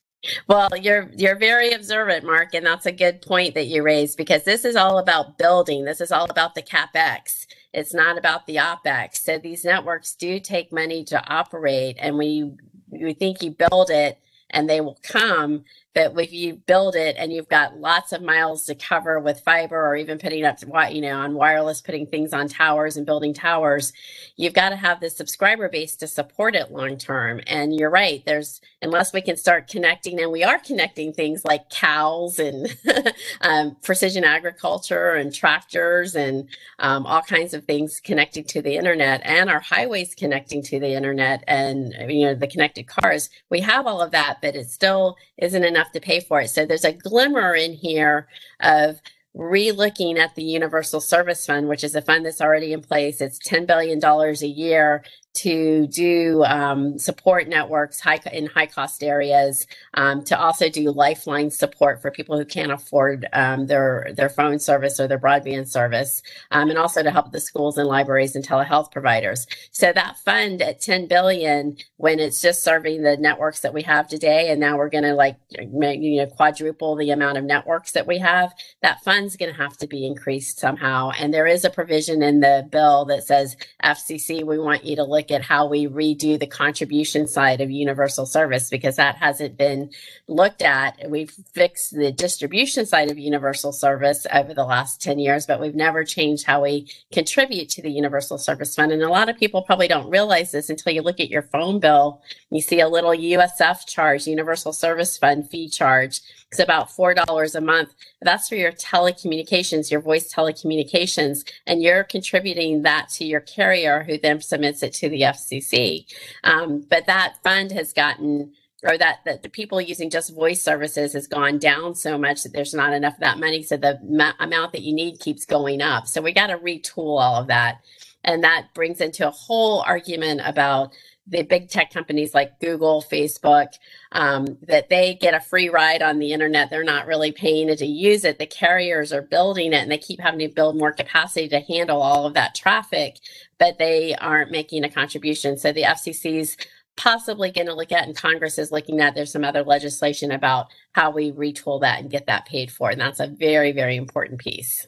Well, 0.47 0.69
you're 0.80 1.12
you're 1.15 1.38
very 1.38 1.71
observant, 1.71 2.25
Mark, 2.25 2.54
and 2.54 2.65
that's 2.65 2.86
a 2.86 2.91
good 2.91 3.21
point 3.21 3.54
that 3.54 3.67
you 3.67 3.84
raised 3.84 4.17
because 4.17 4.43
this 4.43 4.65
is 4.65 4.75
all 4.75 4.97
about 4.97 5.38
building. 5.38 5.86
This 5.86 6.01
is 6.01 6.12
all 6.12 6.25
about 6.30 6.56
the 6.56 6.63
capex. 6.63 7.45
It's 7.73 7.93
not 7.93 8.17
about 8.17 8.47
the 8.47 8.56
opex. 8.56 9.17
So 9.17 9.38
these 9.38 9.65
networks 9.65 10.15
do 10.15 10.39
take 10.39 10.71
money 10.71 11.04
to 11.06 11.23
operate, 11.28 11.97
and 11.99 12.17
we 12.17 12.54
we 12.89 13.13
think 13.13 13.43
you 13.43 13.51
build 13.51 13.89
it 13.89 14.19
and 14.49 14.69
they 14.69 14.82
will 14.82 14.97
come 15.04 15.63
but 15.95 16.19
if 16.19 16.31
you 16.31 16.55
build 16.55 16.95
it 16.95 17.15
and 17.17 17.34
you've 17.34 17.47
got 17.47 17.79
lots 17.79 18.12
of 18.12 18.21
miles 18.21 18.65
to 18.65 18.75
cover 18.75 19.19
with 19.19 19.39
fiber 19.39 19.88
or 19.88 19.95
even 19.95 20.19
putting 20.19 20.45
up 20.45 20.60
you 20.91 21.01
know 21.01 21.17
on 21.17 21.34
wireless 21.34 21.81
putting 21.81 22.05
things 22.05 22.34
on 22.34 22.47
towers 22.47 22.97
and 22.97 23.05
building 23.05 23.34
towers 23.34 23.93
you've 24.38 24.53
got 24.53 24.69
to 24.69 24.75
have 24.75 24.99
the 24.99 25.10
subscriber 25.10 25.69
base 25.69 25.95
to 25.95 26.08
support 26.08 26.55
it 26.55 26.71
long 26.71 26.97
term. 26.97 27.41
And 27.47 27.75
you're 27.75 27.89
right 27.89 28.23
there's 28.25 28.62
unless 28.81 29.13
we 29.13 29.21
can 29.21 29.38
start 29.38 29.67
connecting 29.67 30.19
and 30.21 30.31
we 30.31 30.43
are 30.43 30.60
connecting 30.60 31.13
things 31.13 31.43
like 31.45 31.69
cows 31.69 32.39
and 32.39 32.75
um, 33.41 33.75
precision 33.81 34.23
agriculture 34.23 35.12
and 35.12 35.34
tractors 35.34 36.15
and 36.15 36.47
um, 36.79 37.05
all 37.05 37.21
kinds 37.21 37.53
of 37.53 37.63
things 37.65 37.99
connecting 38.03 38.43
to 38.43 38.62
the 38.62 38.75
internet 38.75 39.21
and 39.23 39.49
our 39.49 39.60
highways 39.60 40.13
connecting 40.13 40.62
to 40.62 40.79
the 40.79 40.93
internet 40.93 41.43
and 41.47 41.93
you 42.10 42.25
know 42.25 42.36
the 42.36 42.47
connected 42.47 42.88
cars 42.88 43.29
we 43.49 43.60
have 43.60 43.88
all 43.88 44.01
of 44.01 44.12
that 44.12 44.38
but 44.41 44.55
it 44.55 44.69
still 44.69 45.15
isn't 45.38 45.63
enough 45.63 45.85
have 45.86 45.93
to 45.93 46.02
pay 46.02 46.19
for 46.19 46.41
it. 46.41 46.50
So 46.50 46.65
there's 46.65 46.86
a 46.86 46.93
glimmer 46.93 47.54
in 47.54 47.74
here 47.74 48.28
of 48.60 49.02
relooking 49.36 50.17
at 50.17 50.36
the 50.36 50.43
Universal 50.43 51.02
Service 51.02 51.45
Fund, 51.45 51.67
which 51.67 51.84
is 51.84 51.95
a 51.95 52.02
fund 52.02 52.26
that's 52.26 52.41
already 52.41 52.74
in 52.74 52.82
place. 52.82 53.21
It's 53.21 53.39
$10 53.48 53.67
billion 53.67 54.04
a 54.04 54.45
year 54.45 55.04
to 55.36 55.88
do 55.88 56.43
um, 56.45 56.98
support 56.98 57.48
networks 57.48 58.00
high, 58.00 58.19
in 58.32 58.48
high 58.48 58.65
cost 58.65 59.04
areas, 59.04 59.67
um, 59.93 60.24
to 60.24 60.39
also 60.39 60.69
do 60.69 60.91
lifeline 60.91 61.52
support 61.52 62.02
for 62.02 62.10
people 62.10 62.38
who 62.38 62.45
can't 62.45 62.71
afford 62.71 63.28
um, 63.34 63.67
their 63.67 64.12
their 64.15 64.30
phone 64.30 64.60
service 64.60 65.00
or 65.00 65.08
their 65.08 65.19
broadband 65.19 65.67
service, 65.67 66.24
um, 66.52 66.69
and 66.69 66.80
also 66.80 67.04
to 67.04 67.12
help 67.12 67.32
the 67.32 67.39
schools 67.39 67.78
and 67.78 67.88
libraries 67.88 68.36
and 68.36 68.48
telehealth 68.48 68.91
providers. 68.91 69.45
So 69.71 69.91
that 69.91 70.17
fund 70.17 70.62
at 70.62 70.82
10 70.82 71.08
billion, 71.08 71.78
when 71.98 72.19
it's 72.19 72.41
just 72.41 72.63
serving 72.63 73.04
the 73.04 73.17
networks 73.17 73.60
that 73.62 73.74
we 73.74 73.82
have 73.84 74.08
today, 74.08 74.50
and 74.50 74.60
now 74.60 74.78
we're 74.78 74.89
going 74.89 75.04
to 75.04 75.15
like 75.15 75.38
you 75.50 76.17
know 76.17 76.28
quadruple 76.28 76.95
the 76.95 77.12
amount 77.12 77.38
of 77.38 77.43
networks 77.43 77.91
that 77.91 78.08
we 78.08 78.19
have, 78.19 78.54
that 78.82 79.04
fund's 79.04 79.36
going 79.36 79.52
to 79.54 79.62
have 79.62 79.78
to 79.78 79.88
be 79.88 80.06
increased 80.06 80.60
somehow. 80.60 81.12
And 81.19 81.34
there 81.34 81.48
is 81.48 81.65
a 81.65 81.69
provision 81.69 82.24
in 82.24 82.39
the 82.39 82.67
bill 82.71 83.06
that 83.06 83.24
says 83.26 83.58
FCC, 83.84 84.45
we 84.45 84.58
want 84.58 84.86
you 84.86 84.95
to 84.95 85.04
look 85.04 85.24
look 85.25 85.31
at 85.31 85.45
how 85.45 85.65
we 85.65 85.88
redo 85.88 86.39
the 86.39 86.45
contribution 86.45 87.27
side 87.27 87.59
of 87.59 87.71
universal 87.71 88.27
service 88.27 88.69
because 88.69 88.97
that 88.97 89.15
hasn't 89.15 89.57
been 89.57 89.89
looked 90.27 90.61
at. 90.61 91.09
We've 91.09 91.31
fixed 91.53 91.95
the 91.95 92.11
distribution 92.11 92.85
side 92.85 93.09
of 93.09 93.17
universal 93.17 93.71
service 93.71 94.27
over 94.31 94.53
the 94.53 94.63
last 94.63 95.01
10 95.01 95.17
years, 95.17 95.47
but 95.47 95.59
we've 95.59 95.73
never 95.73 96.03
changed 96.03 96.45
how 96.45 96.61
we 96.61 96.88
contribute 97.11 97.69
to 97.69 97.81
the 97.81 97.89
universal 97.89 98.38
service 98.38 98.75
fund. 98.75 98.91
And 98.91 99.01
a 99.01 99.09
lot 99.09 99.29
of 99.29 99.38
people 99.38 99.63
probably 99.63 99.88
don't 99.88 100.09
realize 100.11 100.51
this 100.51 100.69
until 100.69 100.93
you 100.93 101.01
look 101.01 101.19
at 101.19 101.29
your 101.29 101.43
phone 101.43 101.79
bill. 101.79 102.21
You 102.51 102.61
see 102.61 102.81
a 102.81 102.88
little 102.88 103.11
USF 103.11 103.88
charge, 103.88 104.27
universal 104.27 104.73
service 104.73 105.17
fund 105.17 105.49
fee 105.49 105.69
charge. 105.69 106.21
It's 106.51 106.59
about 106.59 106.89
$4 106.89 107.55
a 107.55 107.61
month. 107.61 107.93
That's 108.21 108.47
for 108.47 108.55
your 108.55 108.71
telecommunications, 108.71 109.91
your 109.91 109.99
voice 109.99 110.33
telecommunications, 110.33 111.43
and 111.67 111.81
you're 111.81 112.03
contributing 112.03 112.83
that 112.83 113.09
to 113.09 113.25
your 113.25 113.41
carrier 113.41 114.03
who 114.03 114.17
then 114.17 114.41
submits 114.41 114.81
it 114.81 114.93
to 114.93 115.09
the 115.09 115.14
FCC. 115.21 116.06
Um, 116.43 116.86
but 116.89 117.06
that 117.08 117.36
fund 117.43 117.71
has 117.71 117.93
gotten 117.93 118.54
or 118.84 118.97
that 118.97 119.19
that 119.25 119.41
the 119.41 119.49
people 119.49 119.82
using 119.82 120.10
just 120.10 120.36
voice 120.36 120.62
services 120.62 121.13
has 121.13 121.28
gone 121.28 121.58
down 121.58 121.95
so 121.95 122.17
much 122.17 122.43
that 122.43 122.54
there's 122.54 122.73
not 122.73 122.93
enough 122.93 123.15
of 123.15 123.19
that 123.21 123.39
money. 123.39 123.63
So 123.63 123.78
the 123.78 123.99
ma- 124.04 124.34
amount 124.39 124.73
that 124.73 124.84
you 124.84 124.93
need 124.93 125.19
keeps 125.19 125.45
going 125.45 125.82
up. 125.82 126.08
So 126.08 126.21
we 126.21 126.34
got 126.34 126.47
to 126.47 126.58
retool 126.58 127.19
all 127.19 127.41
of 127.41 127.47
that. 127.47 127.80
And 128.23 128.43
that 128.43 128.67
brings 128.73 129.01
into 129.01 129.28
a 129.28 129.32
whole 129.32 129.82
argument 129.82 130.41
about 130.43 130.93
the 131.27 131.41
big 131.41 131.69
tech 131.69 131.91
companies 131.91 132.33
like 132.33 132.59
Google, 132.59 133.01
Facebook, 133.01 133.73
um, 134.11 134.57
that 134.67 134.89
they 134.89 135.15
get 135.15 135.33
a 135.33 135.39
free 135.39 135.69
ride 135.69 136.01
on 136.01 136.19
the 136.19 136.33
internet. 136.33 136.69
They're 136.69 136.83
not 136.83 137.07
really 137.07 137.31
paying 137.31 137.75
to 137.75 137.85
use 137.85 138.23
it. 138.23 138.38
The 138.38 138.45
carriers 138.45 139.11
are 139.11 139.23
building 139.23 139.73
it 139.73 139.77
and 139.77 139.91
they 139.91 139.97
keep 139.97 140.19
having 140.19 140.39
to 140.47 140.53
build 140.53 140.77
more 140.77 140.93
capacity 140.93 141.47
to 141.49 141.59
handle 141.61 142.01
all 142.01 142.27
of 142.27 142.35
that 142.35 142.53
traffic, 142.53 143.17
but 143.57 143.79
they 143.79 144.13
aren't 144.15 144.51
making 144.51 144.83
a 144.83 144.89
contribution. 144.89 145.57
So 145.57 145.71
the 145.71 145.83
FCC's 145.83 146.57
possibly 146.95 147.51
going 147.51 147.67
to 147.67 147.73
look 147.73 147.91
at 147.91 148.07
and 148.07 148.15
Congress 148.15 148.57
is 148.57 148.71
looking 148.71 149.01
at 149.01 149.15
there's 149.15 149.31
some 149.31 149.43
other 149.43 149.63
legislation 149.63 150.31
about 150.31 150.67
how 150.93 151.11
we 151.11 151.31
retool 151.31 151.81
that 151.81 151.99
and 151.99 152.11
get 152.11 152.27
that 152.27 152.45
paid 152.45 152.71
for. 152.71 152.89
And 152.89 153.01
that's 153.01 153.19
a 153.19 153.27
very, 153.27 153.71
very 153.71 153.95
important 153.95 154.39
piece. 154.39 154.88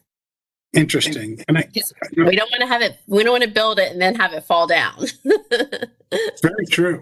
Interesting. 0.78 1.44
And 1.48 1.58
I, 1.58 1.68
we 2.16 2.36
don't 2.36 2.52
want 2.52 2.62
to 2.62 2.68
have 2.68 2.82
it, 2.82 3.00
we 3.08 3.24
don't 3.24 3.34
want 3.34 3.44
to 3.44 3.50
build 3.50 3.80
it 3.80 3.92
and 3.92 4.02
then 4.02 4.16
have 4.16 4.34
it 4.34 4.44
fall 4.44 4.68
down. 4.68 5.06
very 6.42 6.66
true. 6.70 7.02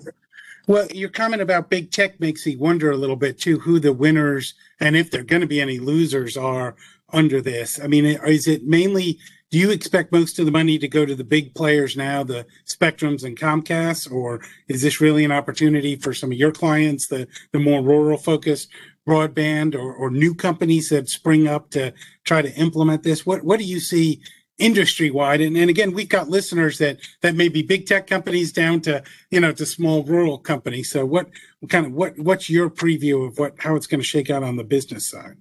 Well, 0.68 0.88
your 0.88 1.10
comment 1.10 1.42
about 1.42 1.70
big 1.70 1.92
tech 1.92 2.20
makes 2.20 2.46
me 2.46 2.56
wonder 2.56 2.90
a 2.90 2.98
little 2.98 3.16
bit 3.16 3.38
too 3.38 3.60
who 3.60 3.80
the 3.80 3.94
winners 3.94 4.56
and 4.80 4.96
if 4.96 5.12
there 5.12 5.22
are 5.22 5.26
going 5.26 5.42
to 5.42 5.48
be 5.48 5.62
any 5.62 5.80
losers 5.80 6.36
are 6.38 6.76
under 7.14 7.42
this. 7.42 7.80
I 7.80 7.88
mean, 7.88 8.06
is 8.06 8.48
it 8.48 8.64
mainly 8.66 9.20
do 9.52 9.60
you 9.60 9.72
expect 9.72 10.12
most 10.12 10.40
of 10.40 10.46
the 10.46 10.52
money 10.52 10.78
to 10.80 10.88
go 10.88 11.06
to 11.06 11.16
the 11.16 11.24
big 11.24 11.54
players 11.54 11.96
now, 11.96 12.24
the 12.24 12.46
Spectrums 12.66 13.24
and 13.24 13.38
Comcast, 13.38 14.12
or 14.12 14.42
is 14.68 14.82
this 14.82 15.00
really 15.00 15.24
an 15.24 15.32
opportunity 15.32 15.96
for 15.96 16.14
some 16.14 16.32
of 16.32 16.38
your 16.38 16.52
clients, 16.52 17.08
the 17.08 17.28
the 17.52 17.60
more 17.60 17.82
rural 17.82 18.18
focused 18.18 18.70
broadband 19.08 19.76
or, 19.76 19.94
or 19.94 20.10
new 20.10 20.34
companies 20.34 20.90
that 20.90 21.10
spring 21.10 21.48
up 21.48 21.70
to 21.72 21.94
try 22.24 22.42
to 22.42 22.54
implement 22.56 23.04
this? 23.04 23.26
What 23.26 23.44
what 23.44 23.60
do 23.60 23.66
you 23.66 23.80
see 23.80 24.22
industry 24.58 25.12
wide? 25.12 25.42
And, 25.42 25.58
and 25.58 25.70
again, 25.70 25.94
we've 25.94 26.10
got 26.10 26.30
listeners 26.30 26.78
that 26.78 27.00
that 27.22 27.36
may 27.36 27.50
be 27.50 27.62
big 27.62 27.86
tech 27.86 28.08
companies 28.08 28.52
down 28.52 28.82
to 28.82 29.04
you 29.30 29.40
know 29.40 29.52
to 29.54 29.66
small 29.66 30.04
rural 30.04 30.38
companies. 30.38 30.92
So 30.92 31.06
what, 31.06 31.30
what 31.60 31.72
kind 31.72 31.86
of 31.86 31.94
what 31.94 32.18
what's 32.18 32.50
your 32.50 32.70
preview 32.70 33.28
of 33.28 33.38
what 33.38 33.56
how 33.60 33.76
it's 33.76 33.88
going 33.88 34.02
to 34.02 34.06
shake 34.06 34.30
out 34.30 34.44
on 34.44 34.56
the 34.58 34.64
business 34.64 35.10
side? 35.10 35.38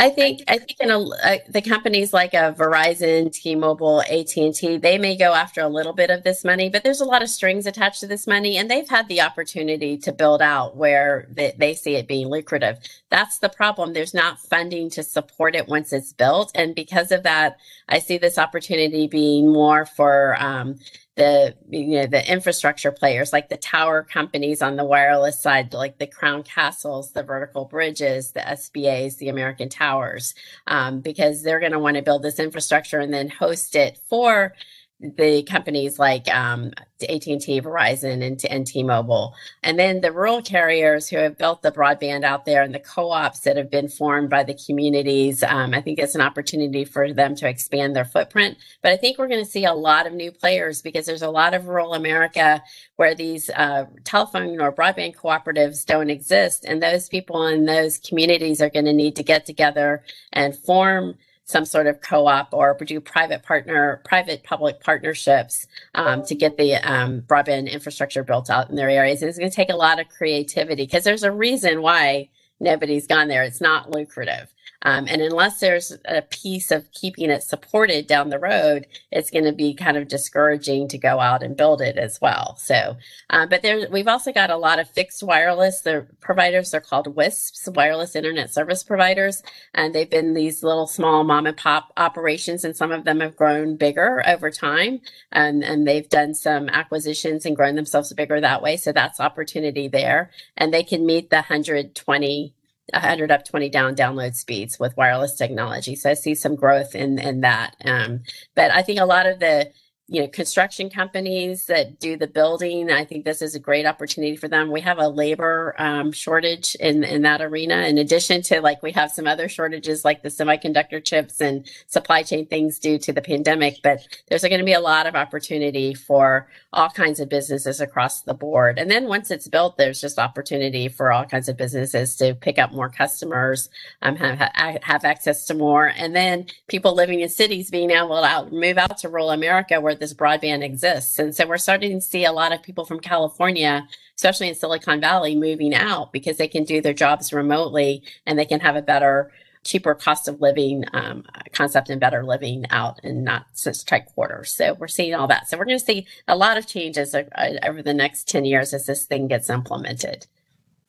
I 0.00 0.08
think 0.08 0.40
I 0.48 0.56
think 0.56 0.80
in 0.80 0.90
a, 0.90 0.98
uh, 0.98 1.38
the 1.50 1.60
companies 1.60 2.14
like 2.14 2.32
a 2.32 2.46
uh, 2.46 2.52
Verizon, 2.54 3.30
T-Mobile, 3.30 4.00
AT&T, 4.00 4.78
they 4.78 4.96
may 4.96 5.14
go 5.14 5.34
after 5.34 5.60
a 5.60 5.68
little 5.68 5.92
bit 5.92 6.08
of 6.08 6.22
this 6.22 6.42
money, 6.42 6.70
but 6.70 6.82
there's 6.82 7.02
a 7.02 7.04
lot 7.04 7.22
of 7.22 7.28
strings 7.28 7.66
attached 7.66 8.00
to 8.00 8.06
this 8.06 8.26
money, 8.26 8.56
and 8.56 8.70
they've 8.70 8.88
had 8.88 9.08
the 9.08 9.20
opportunity 9.20 9.98
to 9.98 10.10
build 10.10 10.40
out 10.40 10.74
where 10.74 11.28
they, 11.30 11.54
they 11.58 11.74
see 11.74 11.96
it 11.96 12.08
being 12.08 12.28
lucrative. 12.28 12.78
That's 13.10 13.40
the 13.40 13.50
problem. 13.50 13.92
There's 13.92 14.14
not 14.14 14.40
funding 14.40 14.88
to 14.90 15.02
support 15.02 15.54
it 15.54 15.68
once 15.68 15.92
it's 15.92 16.14
built, 16.14 16.50
and 16.54 16.74
because 16.74 17.12
of 17.12 17.22
that, 17.24 17.58
I 17.86 17.98
see 17.98 18.16
this 18.16 18.38
opportunity 18.38 19.06
being 19.06 19.52
more 19.52 19.84
for 19.84 20.34
um, 20.40 20.78
the 21.16 21.56
you 21.68 21.86
know 21.88 22.06
the 22.06 22.30
infrastructure 22.30 22.92
players 22.92 23.32
like 23.32 23.48
the 23.48 23.56
tower 23.56 24.02
companies 24.02 24.62
on 24.62 24.76
the 24.76 24.84
wireless 24.84 25.40
side 25.40 25.74
like 25.74 25.98
the 25.98 26.06
crown 26.06 26.42
castles 26.42 27.12
the 27.12 27.22
vertical 27.22 27.64
bridges 27.64 28.30
the 28.32 28.40
sbas 28.40 29.18
the 29.18 29.28
american 29.28 29.68
towers 29.68 30.34
um, 30.68 31.00
because 31.00 31.42
they're 31.42 31.58
going 31.60 31.72
to 31.72 31.80
want 31.80 31.96
to 31.96 32.02
build 32.02 32.22
this 32.22 32.38
infrastructure 32.38 33.00
and 33.00 33.12
then 33.12 33.28
host 33.28 33.74
it 33.74 33.98
for 34.08 34.54
the 35.00 35.42
companies 35.44 35.98
like 35.98 36.28
um, 36.28 36.72
AT&T, 37.02 37.60
Verizon, 37.62 38.22
and, 38.22 38.44
and 38.44 38.66
T-Mobile, 38.66 39.34
and 39.62 39.78
then 39.78 40.02
the 40.02 40.12
rural 40.12 40.42
carriers 40.42 41.08
who 41.08 41.16
have 41.16 41.38
built 41.38 41.62
the 41.62 41.72
broadband 41.72 42.22
out 42.22 42.44
there, 42.44 42.62
and 42.62 42.74
the 42.74 42.80
co-ops 42.80 43.40
that 43.40 43.56
have 43.56 43.70
been 43.70 43.88
formed 43.88 44.28
by 44.28 44.42
the 44.42 44.58
communities. 44.66 45.42
Um, 45.42 45.72
I 45.72 45.80
think 45.80 45.98
it's 45.98 46.14
an 46.14 46.20
opportunity 46.20 46.84
for 46.84 47.12
them 47.12 47.34
to 47.36 47.48
expand 47.48 47.96
their 47.96 48.04
footprint. 48.04 48.58
But 48.82 48.92
I 48.92 48.96
think 48.96 49.16
we're 49.16 49.28
going 49.28 49.44
to 49.44 49.50
see 49.50 49.64
a 49.64 49.72
lot 49.72 50.06
of 50.06 50.12
new 50.12 50.32
players 50.32 50.82
because 50.82 51.06
there's 51.06 51.22
a 51.22 51.30
lot 51.30 51.54
of 51.54 51.66
rural 51.66 51.94
America 51.94 52.62
where 52.96 53.14
these 53.14 53.48
uh, 53.50 53.86
telephone 54.04 54.60
or 54.60 54.72
broadband 54.72 55.16
cooperatives 55.16 55.86
don't 55.86 56.10
exist, 56.10 56.64
and 56.66 56.82
those 56.82 57.08
people 57.08 57.46
in 57.46 57.64
those 57.64 57.98
communities 57.98 58.60
are 58.60 58.70
going 58.70 58.84
to 58.84 58.92
need 58.92 59.16
to 59.16 59.22
get 59.22 59.46
together 59.46 60.02
and 60.32 60.56
form 60.56 61.16
some 61.50 61.64
sort 61.64 61.86
of 61.86 62.00
co-op 62.00 62.52
or 62.52 62.76
do 62.84 63.00
private 63.00 63.42
partner, 63.42 64.00
private 64.04 64.44
public 64.44 64.80
partnerships 64.80 65.66
um, 65.94 66.24
to 66.24 66.34
get 66.34 66.56
the 66.56 66.74
um, 66.76 67.22
broadband 67.22 67.70
infrastructure 67.70 68.22
built 68.22 68.48
out 68.48 68.70
in 68.70 68.76
their 68.76 68.88
areas. 68.88 69.20
And 69.22 69.28
it's 69.28 69.38
going 69.38 69.50
to 69.50 69.56
take 69.56 69.70
a 69.70 69.76
lot 69.76 70.00
of 70.00 70.08
creativity 70.08 70.84
because 70.84 71.04
there's 71.04 71.22
a 71.24 71.32
reason 71.32 71.82
why 71.82 72.28
nobody's 72.60 73.06
gone 73.06 73.28
there. 73.28 73.42
It's 73.42 73.60
not 73.60 73.90
lucrative. 73.90 74.52
Um, 74.82 75.06
and 75.08 75.20
unless 75.20 75.60
there's 75.60 75.96
a 76.06 76.22
piece 76.22 76.70
of 76.70 76.90
keeping 76.92 77.30
it 77.30 77.42
supported 77.42 78.06
down 78.06 78.30
the 78.30 78.38
road, 78.38 78.86
it's 79.10 79.30
going 79.30 79.44
to 79.44 79.52
be 79.52 79.74
kind 79.74 79.96
of 79.96 80.08
discouraging 80.08 80.88
to 80.88 80.98
go 80.98 81.20
out 81.20 81.42
and 81.42 81.56
build 81.56 81.82
it 81.82 81.98
as 81.98 82.20
well. 82.20 82.56
So, 82.56 82.96
uh, 83.28 83.46
but 83.46 83.62
there, 83.62 83.88
we've 83.90 84.08
also 84.08 84.32
got 84.32 84.50
a 84.50 84.56
lot 84.56 84.78
of 84.78 84.88
fixed 84.88 85.22
wireless 85.22 85.82
the 85.82 86.06
providers. 86.20 86.70
They're 86.70 86.80
called 86.80 87.14
WISPs, 87.14 87.68
wireless 87.74 88.16
internet 88.16 88.52
service 88.52 88.82
providers, 88.82 89.42
and 89.74 89.94
they've 89.94 90.08
been 90.08 90.34
these 90.34 90.62
little 90.62 90.86
small 90.86 91.24
mom 91.24 91.46
and 91.46 91.56
pop 91.56 91.92
operations, 91.96 92.64
and 92.64 92.76
some 92.76 92.92
of 92.92 93.04
them 93.04 93.20
have 93.20 93.36
grown 93.36 93.76
bigger 93.76 94.22
over 94.26 94.50
time, 94.50 95.00
and 95.32 95.62
and 95.62 95.86
they've 95.86 96.08
done 96.08 96.34
some 96.34 96.68
acquisitions 96.68 97.44
and 97.44 97.56
grown 97.56 97.74
themselves 97.74 98.12
bigger 98.12 98.40
that 98.40 98.62
way. 98.62 98.76
So 98.76 98.92
that's 98.92 99.20
opportunity 99.20 99.88
there, 99.88 100.30
and 100.56 100.72
they 100.72 100.82
can 100.82 101.04
meet 101.04 101.30
the 101.30 101.36
120 101.36 102.54
100 102.92 103.30
up 103.30 103.44
20 103.44 103.68
down 103.68 103.94
download 103.94 104.34
speeds 104.34 104.78
with 104.78 104.96
wireless 104.96 105.34
technology. 105.34 105.96
So 105.96 106.10
i 106.10 106.14
see 106.14 106.34
some 106.34 106.56
growth 106.56 106.94
in 106.94 107.18
in 107.18 107.40
that. 107.42 107.76
Um, 107.84 108.22
but 108.54 108.70
i 108.70 108.82
think 108.82 109.00
a 109.00 109.04
lot 109.04 109.26
of 109.26 109.40
the 109.40 109.70
you 110.10 110.20
know 110.20 110.28
construction 110.28 110.90
companies 110.90 111.66
that 111.66 111.98
do 112.00 112.16
the 112.16 112.26
building 112.26 112.90
i 112.90 113.04
think 113.04 113.24
this 113.24 113.40
is 113.40 113.54
a 113.54 113.58
great 113.58 113.86
opportunity 113.86 114.36
for 114.36 114.48
them. 114.48 114.70
We 114.70 114.80
have 114.80 114.98
a 114.98 115.08
labor 115.08 115.74
um, 115.78 116.12
shortage 116.12 116.74
in 116.76 117.04
in 117.04 117.22
that 117.22 117.40
arena. 117.40 117.82
In 117.86 117.98
addition 117.98 118.42
to 118.42 118.60
like 118.60 118.82
we 118.82 118.92
have 118.92 119.10
some 119.10 119.26
other 119.26 119.48
shortages 119.48 120.04
like 120.04 120.22
the 120.22 120.28
semiconductor 120.28 121.04
chips 121.04 121.40
and 121.40 121.70
supply 121.86 122.22
chain 122.22 122.46
things 122.46 122.78
due 122.78 122.98
to 122.98 123.12
the 123.12 123.22
pandemic 123.22 123.76
but 123.82 124.00
there's 124.28 124.42
going 124.42 124.58
to 124.58 124.64
be 124.64 124.72
a 124.72 124.80
lot 124.80 125.06
of 125.06 125.14
opportunity 125.14 125.94
for 125.94 126.48
all 126.72 126.88
kinds 126.88 127.20
of 127.20 127.28
businesses 127.28 127.80
across 127.80 128.22
the 128.22 128.34
board. 128.34 128.78
And 128.78 128.90
then 128.90 129.06
once 129.06 129.30
it's 129.30 129.48
built 129.48 129.76
there's 129.76 130.00
just 130.00 130.18
opportunity 130.18 130.88
for 130.88 131.12
all 131.12 131.24
kinds 131.24 131.48
of 131.48 131.56
businesses 131.56 132.16
to 132.16 132.34
pick 132.34 132.58
up 132.58 132.72
more 132.72 132.88
customers 132.88 133.68
um, 134.02 134.16
have, 134.16 134.38
have 134.82 135.04
access 135.04 135.46
to 135.46 135.54
more. 135.54 135.86
And 135.86 136.14
then 136.16 136.46
people 136.68 136.94
living 136.94 137.20
in 137.20 137.28
cities 137.28 137.70
being 137.70 137.90
able 137.90 138.20
to 138.20 138.48
move 138.50 138.78
out 138.78 138.98
to 138.98 139.08
rural 139.08 139.30
america 139.30 139.80
where 139.80 139.94
this 140.00 140.14
broadband 140.14 140.64
exists. 140.64 141.18
And 141.18 141.34
so 141.34 141.46
we're 141.46 141.58
starting 141.58 141.92
to 141.92 142.00
see 142.00 142.24
a 142.24 142.32
lot 142.32 142.52
of 142.52 142.62
people 142.62 142.84
from 142.84 142.98
California, 142.98 143.86
especially 144.16 144.48
in 144.48 144.54
Silicon 144.56 145.00
Valley, 145.00 145.36
moving 145.36 145.74
out 145.74 146.12
because 146.12 146.38
they 146.38 146.48
can 146.48 146.64
do 146.64 146.80
their 146.80 146.94
jobs 146.94 147.32
remotely 147.32 148.02
and 148.26 148.36
they 148.36 148.46
can 148.46 148.60
have 148.60 148.74
a 148.74 148.82
better, 148.82 149.30
cheaper 149.62 149.94
cost 149.94 150.26
of 150.26 150.40
living 150.40 150.84
um, 150.94 151.24
concept 151.52 151.90
and 151.90 152.00
better 152.00 152.24
living 152.24 152.64
out 152.70 152.98
in 153.04 153.22
not 153.22 153.46
such 153.52 153.84
tight 153.84 154.06
quarters. 154.06 154.50
So 154.50 154.74
we're 154.74 154.88
seeing 154.88 155.14
all 155.14 155.28
that. 155.28 155.48
So 155.48 155.58
we're 155.58 155.66
going 155.66 155.78
to 155.78 155.84
see 155.84 156.06
a 156.26 156.36
lot 156.36 156.56
of 156.56 156.66
changes 156.66 157.14
over 157.14 157.82
the 157.82 157.94
next 157.94 158.26
10 158.28 158.46
years 158.46 158.74
as 158.74 158.86
this 158.86 159.04
thing 159.04 159.28
gets 159.28 159.50
implemented. 159.50 160.26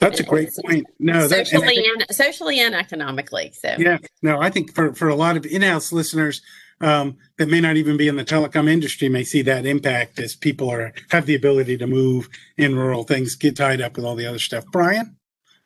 That's 0.02 0.20
a 0.20 0.24
great 0.24 0.50
point. 0.66 0.88
No, 1.00 1.28
socially 1.28 1.78
and, 1.78 2.02
and, 2.02 2.16
socially 2.16 2.60
and 2.60 2.74
economically. 2.74 3.54
So 3.54 3.76
yeah, 3.78 4.00
no, 4.24 4.42
I 4.42 4.50
think 4.50 4.74
for 4.74 4.94
for 4.94 5.08
a 5.08 5.16
lot 5.16 5.38
of 5.38 5.46
in-house 5.46 5.94
listeners, 5.94 6.42
um, 6.82 7.18
that 7.38 7.48
may 7.48 7.62
not 7.62 7.78
even 7.78 7.98
be 7.98 8.08
in 8.08 8.16
the 8.16 8.26
telecom 8.26 8.68
industry 8.68 9.10
may 9.10 9.24
see 9.24 9.44
that 9.44 9.66
impact 9.66 10.20
as 10.20 10.36
people 10.36 10.72
are 10.72 10.92
have 11.12 11.28
the 11.28 11.36
ability 11.36 11.78
to 11.78 11.88
move 11.88 12.30
in 12.58 12.76
rural 12.76 13.04
things 13.04 13.36
get 13.36 13.56
tied 13.56 13.80
up 13.80 13.96
with 13.96 14.04
all 14.04 14.16
the 14.16 14.26
other 14.26 14.40
stuff. 14.40 14.66
Brian, 14.72 15.16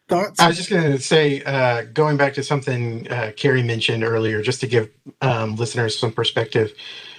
thoughts? 0.10 0.40
I 0.40 0.50
was 0.50 0.58
just 0.58 0.70
going 0.70 0.92
to 0.92 1.00
say, 1.00 1.42
uh, 1.44 1.84
going 1.94 2.18
back 2.18 2.34
to 2.34 2.44
something 2.44 3.10
uh, 3.10 3.32
Carrie 3.38 3.64
mentioned 3.64 4.04
earlier, 4.04 4.42
just 4.42 4.60
to 4.62 4.68
give 4.68 4.90
um, 5.22 5.56
listeners 5.56 5.98
some 5.98 6.12
perspective. 6.12 6.74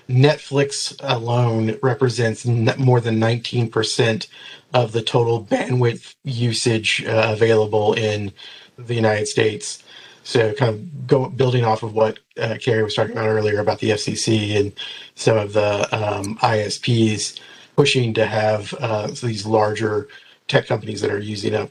Netflix 0.09 0.95
alone 1.01 1.79
represents 1.83 2.45
more 2.45 3.01
than 3.01 3.19
19% 3.19 4.27
of 4.75 4.93
the 4.93 5.03
total 5.03 5.45
bandwidth 5.45 6.15
usage 6.25 7.05
uh, 7.05 7.31
available 7.33 7.95
in 7.95 8.33
the 8.79 8.95
United 8.95 9.27
States. 9.27 9.83
So, 10.23 10.53
kind 10.55 10.75
of 10.75 11.07
go, 11.07 11.29
building 11.29 11.65
off 11.65 11.83
of 11.83 11.95
what 11.95 12.19
uh, 12.41 12.57
Carrie 12.61 12.83
was 12.83 12.95
talking 12.95 13.13
about 13.13 13.29
earlier 13.29 13.61
about 13.61 13.79
the 13.79 13.91
FCC 13.91 14.59
and 14.59 14.73
some 15.15 15.37
of 15.37 15.53
the 15.53 15.83
um, 15.97 16.37
ISPs 16.39 17.39
pushing 17.77 18.13
to 18.15 18.27
have 18.27 18.75
uh, 18.75 19.07
these 19.23 19.47
larger 19.47 20.09
tech 20.49 20.67
companies 20.67 21.01
that 21.01 21.13
are 21.13 21.19
using 21.19 21.55
up 21.55 21.71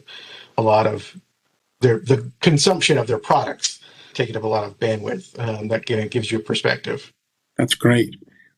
a 0.58 0.62
lot 0.62 0.88
of 0.88 1.20
their 1.82 2.00
the 2.00 2.32
consumption 2.42 2.98
of 2.98 3.08
their 3.08 3.18
products, 3.18 3.82
taking 4.14 4.38
up 4.38 4.44
a 4.44 4.48
lot 4.48 4.64
of 4.64 4.80
bandwidth. 4.80 5.38
Um, 5.38 5.68
that 5.68 5.86
gives 5.86 6.32
you 6.32 6.40
a 6.40 6.42
perspective. 6.42 7.12
That's 7.58 7.76
great. 7.76 8.16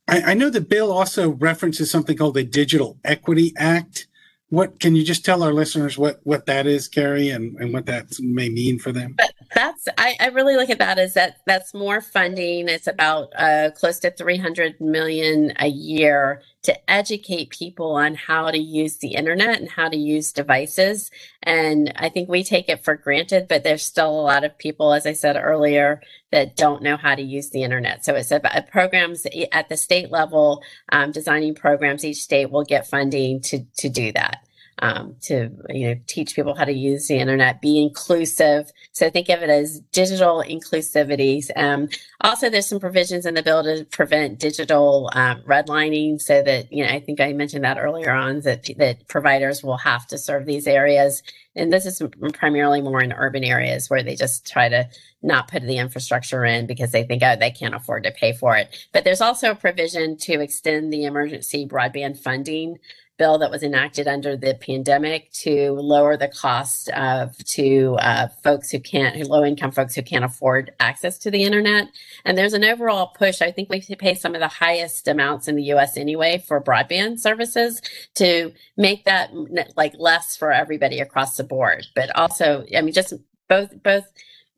I, 0.07 0.21
I 0.21 0.33
know 0.33 0.49
the 0.49 0.61
bill 0.61 0.91
also 0.91 1.31
references 1.31 1.91
something 1.91 2.17
called 2.17 2.35
the 2.35 2.43
Digital 2.43 2.97
Equity 3.03 3.53
Act. 3.57 4.07
what 4.49 4.79
can 4.79 4.95
you 4.95 5.03
just 5.03 5.25
tell 5.25 5.43
our 5.43 5.53
listeners 5.53 5.97
what 5.97 6.21
what 6.23 6.45
that 6.45 6.65
is, 6.65 6.87
Carrie, 6.87 7.29
and, 7.29 7.57
and 7.57 7.73
what 7.73 7.85
that 7.87 8.07
may 8.19 8.49
mean 8.49 8.79
for 8.79 8.91
them? 8.91 9.15
But 9.17 9.33
that's 9.53 9.87
I, 9.97 10.15
I 10.19 10.27
really 10.27 10.55
look 10.55 10.69
at 10.69 10.79
that 10.79 10.97
as 10.97 11.13
that 11.15 11.37
that's 11.45 11.73
more 11.73 11.99
funding. 11.99 12.69
It's 12.69 12.87
about 12.87 13.29
uh, 13.35 13.71
close 13.75 13.99
to 13.99 14.11
300 14.11 14.79
million 14.79 15.53
a 15.59 15.67
year 15.67 16.41
to 16.67 16.91
educate 16.91 17.49
people 17.49 17.95
on 17.95 18.13
how 18.13 18.51
to 18.51 18.57
use 18.57 18.97
the 18.97 19.15
internet 19.15 19.57
and 19.61 19.71
how 19.71 19.87
to 19.87 19.95
use 19.95 20.33
devices. 20.33 21.09
And 21.41 21.93
I 21.95 22.09
think 22.09 22.27
we 22.27 22.43
take 22.43 22.67
it 22.67 22.83
for 22.83 22.95
granted, 22.95 23.47
but 23.47 23.63
there's 23.63 23.85
still 23.85 24.09
a 24.09 24.19
lot 24.19 24.43
of 24.43 24.57
people, 24.57 24.91
as 24.91 25.05
I 25.05 25.13
said 25.13 25.37
earlier, 25.37 26.01
that 26.33 26.57
don't 26.57 26.83
know 26.83 26.97
how 26.97 27.15
to 27.15 27.21
use 27.21 27.51
the 27.51 27.63
internet. 27.63 28.03
So 28.03 28.15
it's 28.15 28.31
about 28.31 28.67
programs 28.69 29.25
at 29.53 29.69
the 29.69 29.77
state 29.77 30.11
level, 30.11 30.61
um, 30.91 31.13
designing 31.13 31.55
programs. 31.55 32.03
Each 32.03 32.21
state 32.21 32.51
will 32.51 32.65
get 32.65 32.85
funding 32.85 33.39
to 33.43 33.63
to 33.77 33.87
do 33.87 34.11
that 34.11 34.46
um, 34.79 35.15
to 35.21 35.49
you 35.69 35.87
know 35.87 35.99
teach 36.07 36.35
people 36.35 36.55
how 36.55 36.65
to 36.65 36.73
use 36.73 37.07
the 37.07 37.17
internet, 37.17 37.61
be 37.61 37.81
inclusive. 37.81 38.71
So 38.91 39.09
think 39.09 39.29
of 39.29 39.41
it 39.41 39.49
as 39.49 39.79
digital 39.91 40.43
inclusivity. 40.47 41.43
Um, 41.55 41.89
also, 42.21 42.49
there's 42.49 42.67
some 42.67 42.79
provisions 42.79 43.25
in 43.25 43.33
the 43.33 43.43
bill 43.43 43.63
to 43.63 43.85
prevent 43.85 44.39
digital 44.39 45.09
um, 45.13 45.41
redlining, 45.43 46.21
so 46.21 46.41
that 46.43 46.71
you 46.71 46.83
know 46.83 46.89
I 46.91 46.99
think 46.99 47.19
I 47.19 47.33
mentioned 47.33 47.63
that 47.63 47.79
earlier 47.79 48.11
on 48.11 48.41
that 48.41 48.69
that 48.77 49.07
providers 49.07 49.63
will 49.63 49.77
have 49.77 50.07
to 50.07 50.17
serve 50.17 50.45
these 50.45 50.67
areas, 50.67 51.23
and 51.55 51.73
this 51.73 51.85
is 51.85 52.01
primarily 52.33 52.81
more 52.81 53.01
in 53.01 53.13
urban 53.13 53.43
areas 53.43 53.89
where 53.89 54.03
they 54.03 54.15
just 54.15 54.45
try 54.45 54.69
to 54.69 54.87
not 55.23 55.47
put 55.47 55.63
the 55.63 55.77
infrastructure 55.77 56.45
in 56.45 56.67
because 56.67 56.91
they 56.91 57.03
think 57.03 57.23
oh 57.23 57.35
they 57.35 57.51
can't 57.51 57.75
afford 57.75 58.03
to 58.03 58.11
pay 58.11 58.33
for 58.33 58.55
it. 58.55 58.87
But 58.93 59.03
there's 59.03 59.21
also 59.21 59.51
a 59.51 59.55
provision 59.55 60.17
to 60.17 60.41
extend 60.41 60.93
the 60.93 61.05
emergency 61.05 61.67
broadband 61.67 62.19
funding 62.19 62.77
bill 63.17 63.37
that 63.39 63.51
was 63.51 63.63
enacted 63.63 64.07
under 64.07 64.37
the 64.37 64.53
pandemic 64.55 65.31
to 65.31 65.71
lower 65.73 66.15
the 66.15 66.27
cost 66.27 66.89
of 66.89 67.37
to 67.45 67.97
uh, 67.99 68.27
folks 68.43 68.69
who 68.71 68.79
can't, 68.79 69.17
low 69.27 69.43
income 69.43 69.71
folks 69.71 69.95
who 69.95 70.01
can't 70.01 70.25
afford 70.25 70.71
access 70.79 71.17
to 71.19 71.31
the 71.31 71.43
internet. 71.43 71.87
And 72.25 72.37
there's 72.37 72.53
an 72.53 72.63
overall 72.63 73.07
push. 73.07 73.41
I 73.41 73.51
think 73.51 73.69
we 73.69 73.81
pay 73.81 74.13
some 74.13 74.35
of 74.35 74.41
the 74.41 74.47
highest 74.47 75.07
amounts 75.07 75.47
in 75.47 75.55
the 75.55 75.63
U.S. 75.63 75.97
anyway 75.97 76.43
for 76.47 76.61
broadband 76.61 77.19
services 77.19 77.81
to 78.15 78.51
make 78.75 79.05
that 79.05 79.31
like 79.75 79.93
less 79.97 80.35
for 80.37 80.51
everybody 80.51 80.99
across 80.99 81.37
the 81.37 81.43
board. 81.43 81.85
But 81.95 82.15
also, 82.15 82.65
I 82.75 82.81
mean, 82.81 82.93
just 82.93 83.13
both 83.47 83.81
both 83.83 84.05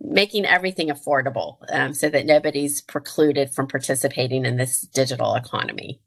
making 0.02 0.46
everything 0.46 0.88
affordable 0.88 1.58
um, 1.72 1.94
so 1.94 2.10
that 2.10 2.26
nobody's 2.26 2.82
precluded 2.82 3.54
from 3.54 3.68
participating 3.68 4.46
in 4.46 4.58
this 4.58 4.82
digital 4.82 5.36
economy. 5.36 6.00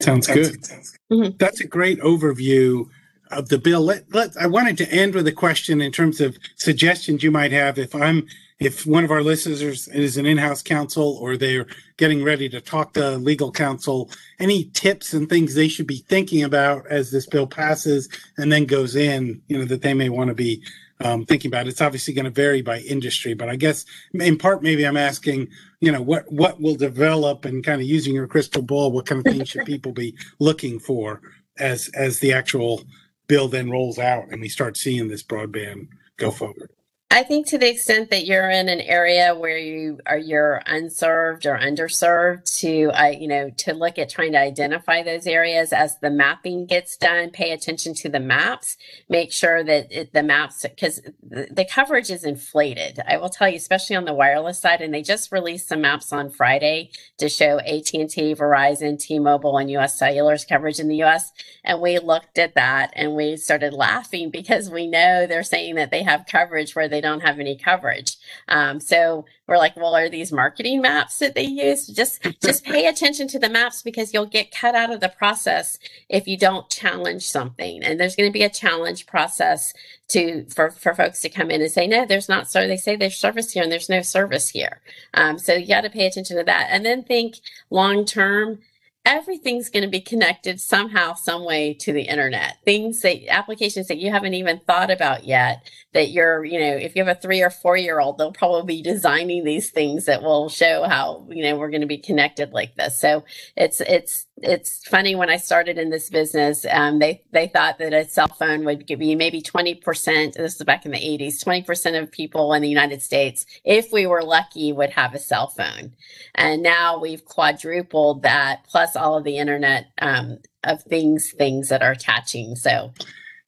Sounds 0.00 0.26
good. 0.26 0.62
Mm-hmm. 1.10 1.36
That's 1.38 1.60
a 1.60 1.66
great 1.66 2.00
overview 2.00 2.88
of 3.30 3.48
the 3.48 3.58
bill. 3.58 3.82
Let, 3.82 4.12
let, 4.14 4.36
I 4.36 4.46
wanted 4.46 4.78
to 4.78 4.92
end 4.92 5.14
with 5.14 5.26
a 5.26 5.32
question 5.32 5.80
in 5.80 5.92
terms 5.92 6.20
of 6.20 6.36
suggestions 6.56 7.22
you 7.22 7.30
might 7.30 7.52
have 7.52 7.78
if 7.78 7.94
I'm 7.94 8.26
if 8.58 8.86
one 8.86 9.04
of 9.04 9.10
our 9.10 9.22
listeners 9.22 9.88
is 9.88 10.18
an 10.18 10.26
in-house 10.26 10.62
counsel 10.62 11.16
or 11.22 11.38
they're 11.38 11.66
getting 11.96 12.22
ready 12.22 12.46
to 12.50 12.60
talk 12.60 12.92
to 12.92 13.16
legal 13.16 13.50
counsel, 13.50 14.10
any 14.38 14.64
tips 14.74 15.14
and 15.14 15.30
things 15.30 15.54
they 15.54 15.66
should 15.66 15.86
be 15.86 16.04
thinking 16.08 16.42
about 16.42 16.86
as 16.88 17.10
this 17.10 17.26
bill 17.26 17.46
passes 17.46 18.10
and 18.36 18.52
then 18.52 18.66
goes 18.66 18.96
in, 18.96 19.40
you 19.48 19.56
know, 19.56 19.64
that 19.64 19.80
they 19.80 19.94
may 19.94 20.10
want 20.10 20.28
to 20.28 20.34
be 20.34 20.62
um, 21.00 21.24
thinking 21.24 21.50
about. 21.50 21.66
it. 21.66 21.70
It's 21.70 21.80
obviously 21.80 22.14
going 22.14 22.26
to 22.26 22.30
vary 22.30 22.62
by 22.62 22.80
industry, 22.80 23.34
but 23.34 23.48
I 23.48 23.56
guess 23.56 23.84
in 24.14 24.38
part 24.38 24.62
maybe 24.62 24.86
I'm 24.86 24.96
asking, 24.96 25.48
you 25.80 25.92
know, 25.92 26.02
what 26.02 26.30
what 26.30 26.60
will 26.60 26.76
develop 26.76 27.44
and 27.44 27.64
kind 27.64 27.80
of 27.80 27.86
using 27.86 28.14
your 28.14 28.26
crystal 28.26 28.62
ball, 28.62 28.92
what 28.92 29.06
kind 29.06 29.24
of 29.24 29.32
things 29.32 29.48
should 29.48 29.66
people 29.66 29.92
be 29.92 30.14
looking 30.38 30.78
for 30.78 31.20
as 31.58 31.88
as 31.94 32.18
the 32.18 32.32
actual 32.32 32.84
bill 33.26 33.48
then 33.48 33.70
rolls 33.70 33.98
out 33.98 34.24
and 34.30 34.40
we 34.40 34.48
start 34.48 34.76
seeing 34.76 35.08
this 35.08 35.22
broadband 35.22 35.88
go 36.16 36.30
forward. 36.30 36.70
I 37.12 37.24
think 37.24 37.48
to 37.48 37.58
the 37.58 37.68
extent 37.68 38.10
that 38.10 38.24
you're 38.24 38.48
in 38.48 38.68
an 38.68 38.80
area 38.80 39.34
where 39.34 39.58
you 39.58 39.98
are 40.06 40.16
you're 40.16 40.62
unserved 40.66 41.44
or 41.44 41.58
underserved, 41.58 42.56
to 42.60 42.92
uh, 42.92 43.08
you 43.08 43.26
know 43.26 43.50
to 43.50 43.74
look 43.74 43.98
at 43.98 44.08
trying 44.08 44.30
to 44.32 44.38
identify 44.38 45.02
those 45.02 45.26
areas 45.26 45.72
as 45.72 45.98
the 45.98 46.10
mapping 46.10 46.66
gets 46.66 46.96
done. 46.96 47.30
Pay 47.30 47.50
attention 47.50 47.94
to 47.94 48.08
the 48.08 48.20
maps. 48.20 48.76
Make 49.08 49.32
sure 49.32 49.64
that 49.64 49.90
it, 49.90 50.12
the 50.12 50.22
maps 50.22 50.62
because 50.62 51.00
the, 51.20 51.48
the 51.50 51.64
coverage 51.64 52.10
is 52.10 52.22
inflated. 52.22 53.00
I 53.04 53.16
will 53.16 53.28
tell 53.28 53.48
you, 53.48 53.56
especially 53.56 53.96
on 53.96 54.04
the 54.04 54.14
wireless 54.14 54.60
side, 54.60 54.80
and 54.80 54.94
they 54.94 55.02
just 55.02 55.32
released 55.32 55.66
some 55.66 55.80
maps 55.80 56.12
on 56.12 56.30
Friday 56.30 56.90
to 57.18 57.28
show 57.28 57.58
AT 57.58 57.92
and 57.92 58.08
T, 58.08 58.36
Verizon, 58.36 59.00
T-Mobile, 59.00 59.58
and 59.58 59.68
U.S. 59.72 59.98
Cellular's 59.98 60.44
coverage 60.44 60.78
in 60.78 60.86
the 60.86 60.98
U.S. 60.98 61.32
And 61.64 61.80
we 61.80 61.98
looked 61.98 62.38
at 62.38 62.54
that 62.54 62.92
and 62.94 63.16
we 63.16 63.36
started 63.36 63.72
laughing 63.72 64.30
because 64.30 64.70
we 64.70 64.86
know 64.86 65.26
they're 65.26 65.42
saying 65.42 65.74
that 65.74 65.90
they 65.90 66.04
have 66.04 66.26
coverage 66.26 66.76
where 66.76 66.88
they 66.88 66.99
they 67.00 67.08
don't 67.08 67.20
have 67.22 67.40
any 67.40 67.56
coverage. 67.56 68.16
Um, 68.48 68.78
so 68.78 69.24
we're 69.46 69.56
like, 69.56 69.76
well, 69.76 69.96
are 69.96 70.08
these 70.08 70.32
marketing 70.32 70.82
maps 70.82 71.18
that 71.18 71.34
they 71.34 71.44
use? 71.44 71.86
Just 71.86 72.22
just 72.42 72.64
pay 72.64 72.86
attention 72.86 73.26
to 73.28 73.38
the 73.38 73.48
maps 73.48 73.82
because 73.82 74.12
you'll 74.12 74.26
get 74.26 74.50
cut 74.50 74.74
out 74.74 74.92
of 74.92 75.00
the 75.00 75.08
process 75.08 75.78
if 76.08 76.28
you 76.28 76.36
don't 76.36 76.68
challenge 76.68 77.22
something. 77.22 77.82
And 77.82 77.98
there's 77.98 78.16
going 78.16 78.28
to 78.28 78.38
be 78.38 78.44
a 78.44 78.50
challenge 78.50 79.06
process 79.06 79.72
to 80.08 80.44
for 80.50 80.70
for 80.70 80.94
folks 80.94 81.20
to 81.22 81.28
come 81.28 81.50
in 81.50 81.62
and 81.62 81.70
say, 81.70 81.86
no, 81.86 82.04
there's 82.04 82.28
not. 82.28 82.50
So 82.50 82.66
they 82.66 82.76
say 82.76 82.96
there's 82.96 83.16
service 83.16 83.52
here 83.52 83.62
and 83.62 83.72
there's 83.72 83.88
no 83.88 84.02
service 84.02 84.50
here. 84.50 84.80
Um, 85.14 85.38
so 85.38 85.54
you 85.54 85.66
got 85.66 85.82
to 85.82 85.90
pay 85.90 86.06
attention 86.06 86.36
to 86.36 86.44
that, 86.44 86.68
and 86.70 86.84
then 86.84 87.02
think 87.02 87.36
long 87.70 88.04
term 88.04 88.60
everything's 89.04 89.70
going 89.70 89.82
to 89.82 89.88
be 89.88 90.00
connected 90.00 90.60
somehow 90.60 91.14
some 91.14 91.44
way 91.44 91.72
to 91.72 91.92
the 91.92 92.02
internet 92.02 92.56
things 92.64 93.00
that 93.00 93.16
applications 93.28 93.88
that 93.88 93.98
you 93.98 94.10
haven't 94.10 94.34
even 94.34 94.58
thought 94.60 94.90
about 94.90 95.24
yet 95.24 95.68
that 95.94 96.10
you're 96.10 96.44
you 96.44 96.60
know 96.60 96.76
if 96.76 96.94
you 96.94 97.04
have 97.04 97.16
a 97.16 97.20
three 97.20 97.40
or 97.40 97.50
four 97.50 97.76
year 97.76 97.98
old 97.98 98.18
they'll 98.18 98.32
probably 98.32 98.76
be 98.76 98.82
designing 98.82 99.42
these 99.44 99.70
things 99.70 100.04
that 100.04 100.22
will 100.22 100.48
show 100.48 100.84
how 100.84 101.26
you 101.30 101.42
know 101.42 101.56
we're 101.56 101.70
going 101.70 101.80
to 101.80 101.86
be 101.86 101.98
connected 101.98 102.52
like 102.52 102.74
this 102.76 103.00
so 103.00 103.24
it's 103.56 103.80
it's 103.80 104.26
it's 104.42 104.86
funny 104.86 105.14
when 105.14 105.30
I 105.30 105.36
started 105.36 105.78
in 105.78 105.90
this 105.90 106.08
business, 106.08 106.64
um, 106.70 106.98
they 106.98 107.22
they 107.32 107.48
thought 107.48 107.78
that 107.78 107.92
a 107.92 108.08
cell 108.08 108.28
phone 108.28 108.64
would 108.64 108.86
give 108.86 109.02
you 109.02 109.16
maybe 109.16 109.40
twenty 109.40 109.74
percent. 109.74 110.34
This 110.34 110.56
is 110.56 110.62
back 110.64 110.86
in 110.86 110.92
the 110.92 110.98
eighties. 110.98 111.42
Twenty 111.42 111.62
percent 111.62 111.96
of 111.96 112.10
people 112.10 112.52
in 112.52 112.62
the 112.62 112.68
United 112.68 113.02
States, 113.02 113.46
if 113.64 113.92
we 113.92 114.06
were 114.06 114.22
lucky, 114.22 114.72
would 114.72 114.90
have 114.90 115.14
a 115.14 115.18
cell 115.18 115.48
phone, 115.48 115.92
and 116.34 116.62
now 116.62 116.98
we've 116.98 117.24
quadrupled 117.24 118.22
that, 118.22 118.64
plus 118.68 118.89
all 118.96 119.16
of 119.16 119.24
the 119.24 119.38
internet 119.38 119.86
um, 120.00 120.38
of 120.64 120.82
things 120.82 121.32
things 121.32 121.68
that 121.68 121.82
are 121.82 121.92
attaching. 121.92 122.56
So, 122.56 122.92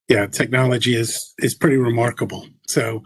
yeah, 0.08 0.26
technology 0.26 0.94
is 0.94 1.34
is 1.38 1.54
pretty 1.54 1.76
remarkable. 1.76 2.46
So, 2.66 3.02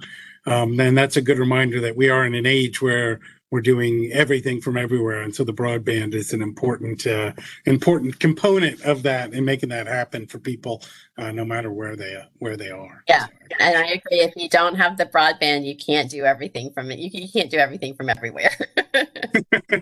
um, 0.46 0.78
and 0.80 0.96
that's 0.96 1.16
a 1.16 1.22
good 1.22 1.38
reminder 1.38 1.80
that 1.80 1.96
we 1.96 2.08
are 2.08 2.24
in 2.24 2.34
an 2.34 2.46
age 2.46 2.80
where 2.80 3.20
we're 3.50 3.60
doing 3.60 4.10
everything 4.12 4.60
from 4.60 4.76
everywhere 4.76 5.22
and 5.22 5.34
so 5.34 5.44
the 5.44 5.52
broadband 5.52 6.14
is 6.14 6.32
an 6.32 6.42
important 6.42 7.06
uh, 7.06 7.32
important 7.64 8.18
component 8.18 8.80
of 8.82 9.02
that 9.02 9.32
and 9.32 9.46
making 9.46 9.68
that 9.68 9.86
happen 9.86 10.26
for 10.26 10.38
people 10.38 10.82
uh, 11.18 11.30
no 11.30 11.44
matter 11.44 11.72
where 11.72 11.96
they 11.96 12.22
where 12.38 12.56
they 12.56 12.70
are 12.70 13.02
yeah 13.08 13.26
and 13.60 13.76
i 13.76 13.84
agree 13.84 14.20
if 14.20 14.34
you 14.36 14.48
don't 14.48 14.74
have 14.74 14.96
the 14.96 15.06
broadband 15.06 15.64
you 15.64 15.76
can't 15.76 16.10
do 16.10 16.24
everything 16.24 16.72
from 16.72 16.90
it 16.90 16.98
you, 16.98 17.08
you 17.12 17.28
can't 17.28 17.50
do 17.50 17.58
everything 17.58 17.94
from 17.94 18.08
everywhere 18.08 18.54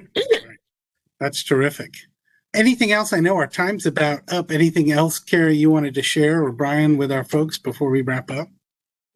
that's 1.21 1.43
terrific 1.43 1.95
anything 2.55 2.93
else 2.93 3.13
i 3.13 3.21
know 3.21 3.37
our 3.37 3.47
time's 3.47 3.87
about 3.87 4.21
up 4.33 4.51
anything 4.51 4.91
else 4.91 5.19
carrie 5.19 5.57
you 5.57 5.71
wanted 5.71 5.95
to 5.95 6.03
share 6.03 6.43
or 6.45 6.53
brian 6.53 6.97
with 6.97 7.11
our 7.11 7.25
folks 7.25 7.59
before 7.59 7.91
we 7.91 8.03
wrap 8.03 8.31
up 8.31 8.49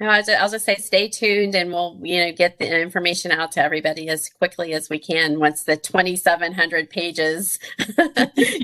no, 0.00 0.06
I'll 0.06 0.22
just, 0.22 0.40
I'll 0.40 0.48
just 0.48 0.64
say 0.64 0.76
stay 0.76 1.08
tuned 1.08 1.56
and 1.56 1.72
we'll, 1.72 1.98
you 2.04 2.24
know, 2.24 2.32
get 2.32 2.58
the 2.58 2.80
information 2.80 3.32
out 3.32 3.50
to 3.52 3.62
everybody 3.62 4.08
as 4.08 4.28
quickly 4.28 4.72
as 4.72 4.88
we 4.88 5.00
can 5.00 5.40
once 5.40 5.64
the 5.64 5.76
2,700 5.76 6.88
pages 6.88 7.58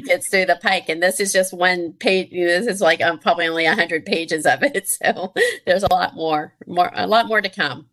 gets 0.05 0.29
through 0.29 0.47
the 0.47 0.61
pike. 0.63 0.89
And 0.89 1.03
this 1.03 1.19
is 1.19 1.33
just 1.33 1.53
one 1.53 1.93
page. 1.95 2.31
This 2.31 2.69
is 2.69 2.81
like 2.81 3.01
um, 3.01 3.19
probably 3.19 3.49
only 3.49 3.65
100 3.65 4.07
pages 4.07 4.47
of 4.47 4.63
it. 4.63 4.75
So 5.05 5.33
there's 5.67 5.83
a 5.83 5.93
lot 5.93 6.15
more, 6.15 6.55
more, 6.67 6.91
a 6.95 7.07
lot 7.07 7.27
more 7.27 7.41
to 7.41 7.49
come. 7.49 7.89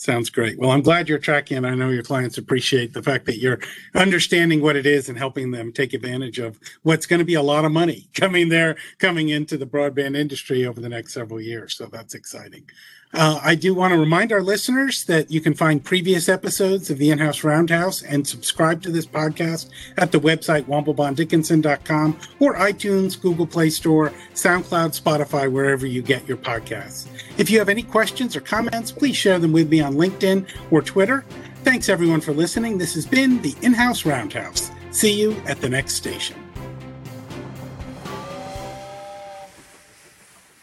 Sounds 0.00 0.30
great. 0.30 0.58
Well, 0.58 0.70
I'm 0.70 0.80
glad 0.80 1.10
you're 1.10 1.18
tracking. 1.18 1.62
I 1.66 1.74
know 1.74 1.90
your 1.90 2.02
clients 2.02 2.38
appreciate 2.38 2.94
the 2.94 3.02
fact 3.02 3.26
that 3.26 3.36
you're 3.36 3.58
understanding 3.94 4.62
what 4.62 4.74
it 4.74 4.86
is 4.86 5.10
and 5.10 5.18
helping 5.18 5.50
them 5.50 5.72
take 5.72 5.92
advantage 5.92 6.38
of 6.38 6.58
what's 6.84 7.04
going 7.04 7.18
to 7.18 7.24
be 7.26 7.34
a 7.34 7.42
lot 7.42 7.66
of 7.66 7.72
money 7.72 8.08
coming 8.14 8.48
there, 8.48 8.76
coming 8.98 9.28
into 9.28 9.58
the 9.58 9.66
broadband 9.66 10.16
industry 10.16 10.64
over 10.64 10.80
the 10.80 10.88
next 10.88 11.12
several 11.12 11.38
years. 11.38 11.76
So 11.76 11.84
that's 11.84 12.14
exciting. 12.14 12.64
Uh, 13.12 13.40
I 13.42 13.56
do 13.56 13.74
want 13.74 13.92
to 13.92 13.98
remind 13.98 14.30
our 14.32 14.42
listeners 14.42 15.04
that 15.04 15.30
you 15.32 15.40
can 15.40 15.52
find 15.54 15.82
previous 15.82 16.28
episodes 16.28 16.90
of 16.90 16.98
the 16.98 17.10
In-House 17.10 17.42
Roundhouse 17.42 18.02
and 18.02 18.26
subscribe 18.26 18.82
to 18.82 18.90
this 18.90 19.06
podcast 19.06 19.68
at 19.98 20.12
the 20.12 20.20
website 20.20 20.64
womblebonddickinson.com 20.66 22.18
or 22.38 22.54
iTunes, 22.54 23.20
Google 23.20 23.48
Play 23.48 23.70
Store, 23.70 24.12
SoundCloud, 24.34 25.00
Spotify, 25.00 25.50
wherever 25.50 25.86
you 25.86 26.02
get 26.02 26.28
your 26.28 26.36
podcasts. 26.36 27.08
If 27.36 27.50
you 27.50 27.58
have 27.58 27.68
any 27.68 27.82
questions 27.82 28.36
or 28.36 28.40
comments, 28.40 28.92
please 28.92 29.16
share 29.16 29.40
them 29.40 29.52
with 29.52 29.68
me 29.68 29.80
on 29.80 29.94
LinkedIn 29.94 30.46
or 30.70 30.80
Twitter. 30.80 31.24
Thanks 31.64 31.88
everyone 31.88 32.20
for 32.20 32.32
listening. 32.32 32.78
This 32.78 32.94
has 32.94 33.06
been 33.06 33.42
the 33.42 33.56
In-House 33.62 34.06
Roundhouse. 34.06 34.70
See 34.92 35.20
you 35.20 35.36
at 35.46 35.60
the 35.60 35.68
next 35.68 35.94
station. 35.94 36.39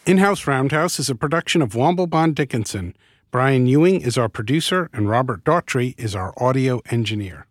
In 0.08 0.20
House 0.20 0.48
Roundhouse 0.48 1.00
is 1.00 1.10
a 1.10 1.16
production 1.16 1.62
of 1.62 1.74
Womble 1.74 2.10
Bond 2.10 2.34
Dickinson. 2.34 2.96
Brian 3.30 3.68
Ewing 3.68 4.00
is 4.00 4.18
our 4.18 4.30
producer, 4.30 4.90
and 4.94 5.10
Robert 5.10 5.44
Daughtry 5.44 5.96
is 5.98 6.16
our 6.16 6.34
audio 6.42 6.82
engineer. 6.90 7.47